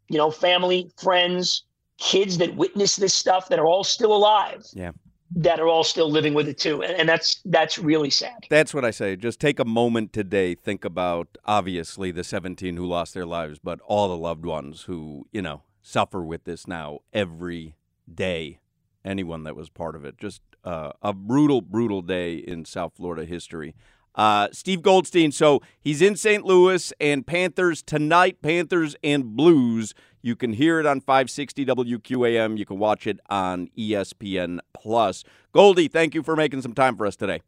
you 0.08 0.18
know, 0.18 0.30
family, 0.30 0.90
friends, 0.96 1.62
kids 1.98 2.38
that 2.38 2.54
witness 2.56 2.96
this 2.96 3.14
stuff 3.14 3.48
that 3.48 3.58
are 3.58 3.66
all 3.66 3.84
still 3.84 4.14
alive. 4.14 4.64
Yeah. 4.72 4.92
That 5.34 5.58
are 5.58 5.66
all 5.66 5.82
still 5.82 6.08
living 6.08 6.34
with 6.34 6.48
it 6.48 6.56
too. 6.56 6.82
And, 6.82 6.92
and 6.92 7.08
that's 7.08 7.40
that's 7.44 7.78
really 7.78 8.10
sad. 8.10 8.46
That's 8.48 8.72
what 8.72 8.84
I 8.84 8.92
say. 8.92 9.16
Just 9.16 9.40
take 9.40 9.58
a 9.58 9.64
moment 9.64 10.12
today, 10.12 10.54
think 10.54 10.84
about 10.84 11.36
obviously 11.44 12.12
the 12.12 12.22
17 12.22 12.76
who 12.76 12.86
lost 12.86 13.12
their 13.12 13.26
lives, 13.26 13.58
but 13.58 13.80
all 13.80 14.08
the 14.08 14.16
loved 14.16 14.46
ones 14.46 14.82
who, 14.82 15.26
you 15.32 15.42
know, 15.42 15.62
suffer 15.82 16.24
with 16.24 16.44
this 16.44 16.68
now 16.68 17.00
every 17.12 17.74
day. 18.12 18.60
Anyone 19.04 19.44
that 19.44 19.54
was 19.54 19.68
part 19.70 19.94
of 19.94 20.04
it. 20.04 20.18
Just 20.18 20.42
uh, 20.64 20.92
a 21.00 21.12
brutal, 21.12 21.60
brutal 21.60 22.02
day 22.02 22.34
in 22.34 22.64
South 22.64 22.94
Florida 22.96 23.24
history. 23.24 23.74
Uh, 24.16 24.48
Steve 24.50 24.80
Goldstein, 24.82 25.30
so 25.30 25.60
he's 25.78 26.00
in 26.00 26.16
St. 26.16 26.44
Louis 26.44 26.92
and 26.98 27.26
Panthers 27.26 27.82
tonight, 27.82 28.40
Panthers 28.40 28.96
and 29.04 29.36
Blues. 29.36 29.92
You 30.22 30.34
can 30.34 30.54
hear 30.54 30.80
it 30.80 30.86
on 30.86 31.00
560 31.00 31.66
WQAM. 31.66 32.56
You 32.56 32.64
can 32.64 32.78
watch 32.78 33.06
it 33.06 33.20
on 33.28 33.68
ESPN 33.78 34.58
Plus. 34.72 35.22
Goldie, 35.52 35.86
thank 35.86 36.14
you 36.14 36.22
for 36.22 36.34
making 36.34 36.62
some 36.62 36.72
time 36.72 36.96
for 36.96 37.06
us 37.06 37.14
today. 37.14 37.42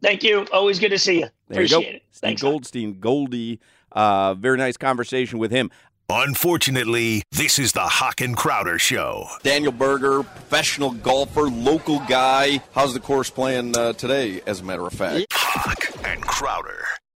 Thank 0.00 0.22
you. 0.22 0.46
Always 0.52 0.78
good 0.78 0.90
to 0.90 0.98
see 0.98 1.16
you. 1.20 1.26
There 1.48 1.58
Appreciate 1.58 1.78
you 1.78 1.84
go. 1.84 1.96
it. 1.96 2.02
Steve 2.10 2.20
Thanks. 2.20 2.42
Goldstein, 2.42 3.00
Goldie. 3.00 3.60
Uh, 3.92 4.34
very 4.34 4.56
nice 4.56 4.76
conversation 4.76 5.38
with 5.38 5.50
him. 5.50 5.70
Unfortunately, 6.12 7.22
this 7.30 7.60
is 7.60 7.70
the 7.70 7.82
Hawk 7.82 8.20
and 8.20 8.36
Crowder 8.36 8.80
Show. 8.80 9.28
Daniel 9.44 9.70
Berger, 9.70 10.24
professional 10.24 10.90
golfer, 10.90 11.42
local 11.42 12.00
guy. 12.00 12.60
How's 12.72 12.94
the 12.94 13.00
course 13.00 13.30
playing 13.30 13.78
uh, 13.78 13.92
today, 13.92 14.40
as 14.44 14.58
a 14.58 14.64
matter 14.64 14.84
of 14.84 14.92
fact? 14.92 15.26
Hawk 15.32 16.04
and 16.04 16.20
Crowder. 16.22 16.84